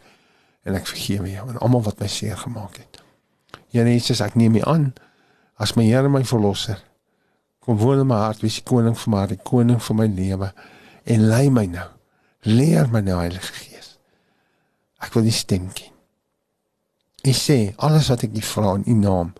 [0.68, 3.00] en ek vergewe jou en almal wat my seer gemaak het.
[3.72, 4.90] Here Jesus, ek neem U aan
[5.60, 6.80] as my Here en my verlosser.
[7.60, 10.52] Kom woon in my hart, wees die koning van my, die koning van my lewe
[11.04, 11.88] en lei my nou.
[12.48, 13.94] Leer my nou Heilige Gees.
[15.00, 15.92] Ek wil U stem ken.
[17.28, 19.34] U sê alles wat ek U vra in U naam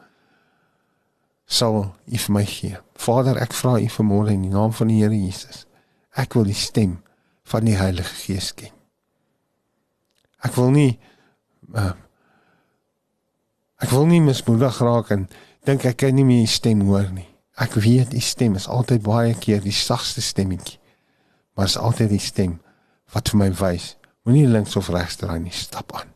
[1.51, 2.77] sal U vir my gee.
[3.01, 5.65] Vader, ek vra U vanmôre in die naam van die Here Jesus.
[6.15, 7.01] Ek wil die stem
[7.51, 8.75] van die Heilige Gees ken.
[10.47, 10.93] Ek wil nie
[11.75, 11.97] uh,
[13.81, 15.27] ek wil nie mismoedig raak en
[15.67, 17.30] dink ek kan nie meer die stem hoor nie.
[17.61, 20.79] Ek weet die stem is altyd baie keer die sagste stemmetjie.
[21.55, 22.59] Maar is altyd die stem
[23.13, 26.09] wat vir my wys, moenie links of regs draai nie, stap aan.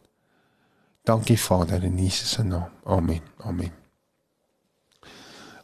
[1.04, 2.70] Dankie Vader in Jesus se naam.
[2.86, 3.20] Amen.
[3.44, 3.72] Amen.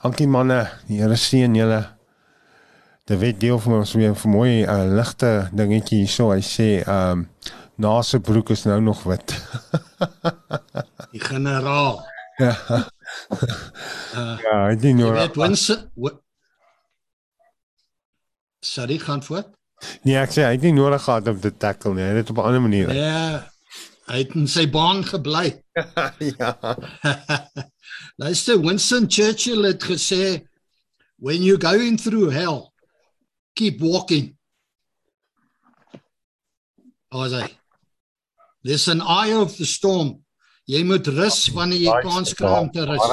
[0.02, 1.80] Dankie manne, die Here seën julle.
[3.08, 6.30] Dit weet deel van ons weer 'n mooi uh, ligte dingetjie hierso.
[6.30, 7.28] Hy sê ehm um,
[7.80, 9.32] na se broek is nou nog wit.
[11.12, 12.04] Die generaal.
[12.36, 12.54] ja.
[13.30, 15.14] Uh, ja, hy dien jy nou.
[15.14, 16.18] weet Winston Wi-
[18.60, 19.48] Sorry, gaan voort.
[20.04, 22.02] Nee, ek sê hy het nie nodig gehad om te tackle nie.
[22.04, 22.90] Hy het dit op 'n ander manier.
[22.92, 23.48] Ja.
[24.10, 25.62] Hy het in sy baan gebly.
[26.36, 26.50] ja.
[28.22, 30.42] Luister, Winston Churchill het gesê
[31.16, 32.72] when you going through hell,
[33.54, 34.36] keep walking.
[37.12, 37.48] As hy
[38.62, 40.20] There's an eye of the storm.
[40.70, 43.06] Jy moet rus wanneer jy kans kry om te rus.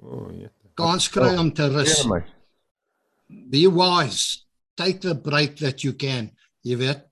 [0.00, 0.48] O, ja.
[0.78, 1.98] Kans kry om te rus.
[2.04, 2.20] Ja.
[3.52, 4.46] Be wise.
[4.76, 6.30] Take the break that you can.
[6.64, 7.04] Jy weet.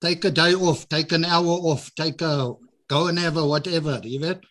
[0.00, 2.54] Take a day off, take an hour off, take a
[2.88, 4.44] go and have a whatever, jy weet.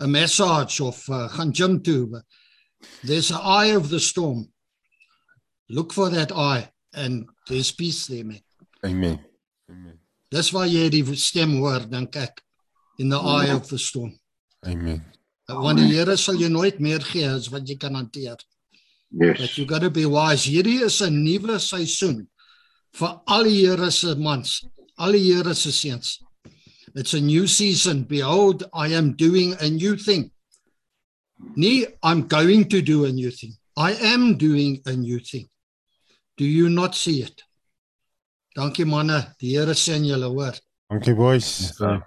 [0.00, 2.22] A massage of uh, gaan gym toe.
[3.04, 4.48] There's an eye of the storm.
[5.68, 8.42] Look for that eye and there's peace there, man.
[8.84, 9.20] Amen.
[9.70, 9.98] Amen.
[10.32, 12.41] Dis waar jy die stem hoor, dink ek,
[12.98, 14.12] in the eye of the storm.
[14.66, 15.04] Amen.
[15.48, 18.36] Want die Here sal jou nooit meer gee as wat jy kan hanteer.
[19.10, 19.58] But Yes.
[19.58, 20.44] you got to be wise.
[20.48, 22.26] Hierdie is 'n nuwe seisoen
[22.94, 24.64] vir al die Here se mans,
[24.98, 26.18] al die Here se seuns.
[26.94, 28.04] It's a new season.
[28.04, 30.30] Behold, I am doing a new thing.
[31.56, 33.54] Nee, I'm going to do a new thing.
[33.76, 35.48] I am doing a new thing.
[36.36, 37.42] Do you not see it?
[38.56, 40.52] Dankie manne, die Here sien julle hoor.
[40.90, 41.72] Dankie boys.
[41.80, 42.00] Ja.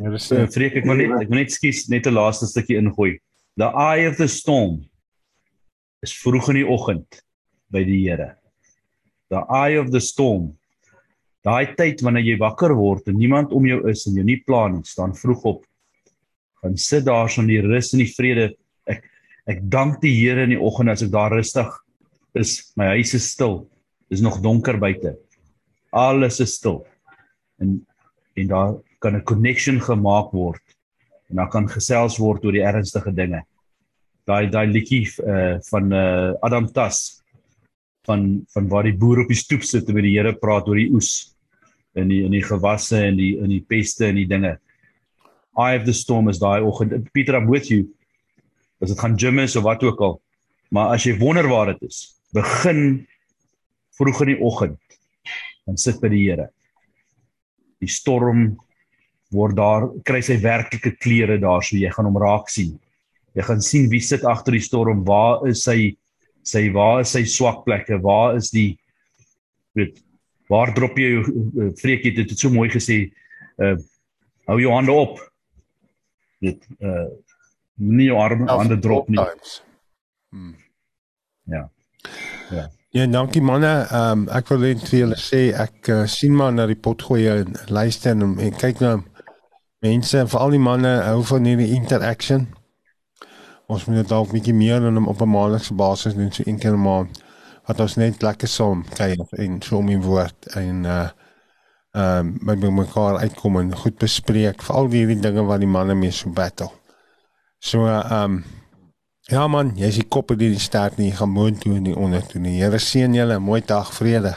[0.00, 3.18] So Freek, ek wil net ek wil net skies net 'n laaste stukkie ingooi.
[3.60, 4.88] The eye of the storm
[6.00, 7.20] is vroeg in die oggend
[7.68, 8.38] by die Here.
[9.28, 10.56] The eye of the storm.
[11.44, 14.78] Daai tyd wanneer jy wakker word en niemand om jou is en jy nie plan
[14.78, 15.64] nie, staan vroeg op.
[16.62, 18.54] Gaan sit daar so in die rus en die vrede.
[18.88, 19.04] Ek
[19.46, 21.68] ek dank die Here in die oggend as ek daar rustig
[22.34, 22.72] is.
[22.76, 23.66] My huis is stil.
[24.08, 25.18] Dis nog donker buite.
[25.92, 26.86] Alles is stil.
[27.60, 27.84] En
[28.36, 30.62] en daar kan 'n connection gemaak word
[31.30, 33.42] en daar kan gesels word oor die ernstige dinge.
[34.26, 37.22] Daai daai liedjie uh, van uh, Adam Tas
[38.06, 40.76] van van waar die boer op die stoep sit en met die Here praat oor
[40.76, 41.36] die oes
[41.94, 44.58] en die in die gewasse en die in die peste en die dinge.
[45.56, 47.12] Eye of the storm is daai oggend.
[47.12, 47.88] Peter I'm with you.
[48.80, 50.20] As dit gaan gym is of wat ook al.
[50.70, 53.06] Maar as jy wonder waar dit is, begin
[53.98, 54.78] vroeg in die oggend
[55.66, 56.50] en sit by die Here
[57.80, 58.58] die storm
[59.34, 62.74] word daar kry sy werklike kleure daar so jy gaan hom raak sien.
[63.38, 65.94] Jy gaan sien wie sit agter die storm, waar is sy
[66.46, 68.74] sy waar is sy swak plekke, waar is die
[69.78, 70.00] weet
[70.50, 73.04] waar drop jy jou vreek het dit het so mooi gesê
[73.62, 73.76] uh
[74.50, 75.20] hou jou hande op.
[76.42, 77.06] Dit uh
[77.80, 79.22] nie jou arme hande drop nie.
[80.30, 80.56] Hmm.
[81.46, 81.68] Ja.
[82.50, 82.66] Ja.
[82.90, 83.86] Ja, dankie manne.
[83.86, 87.22] Ehm um, ek wil net vir julle sê ek uh, sien maar na die potgooi
[87.30, 88.96] en luister en, en kyk nou
[89.80, 92.46] mense, veral die manne hou van hierdie interaction.
[93.70, 96.82] Ons moet dalk bietjie meer dan op 'n maandelikse basis doen so een keer 'n
[96.82, 97.22] maand
[97.66, 101.08] wat ons net lekker saam kyk en so my woord en uh
[101.92, 105.94] ehm um, met mekaar uitkom en goed bespreek vir al die dinge wat die manne
[105.94, 106.70] mee so battle.
[107.58, 108.44] So ehm um,
[109.26, 112.22] ja man, jy's die kop in die staart nie, gaan mooi toe in die onder
[112.26, 112.42] toe.
[112.42, 114.36] Die Here seën julle, mooi dag, vrede.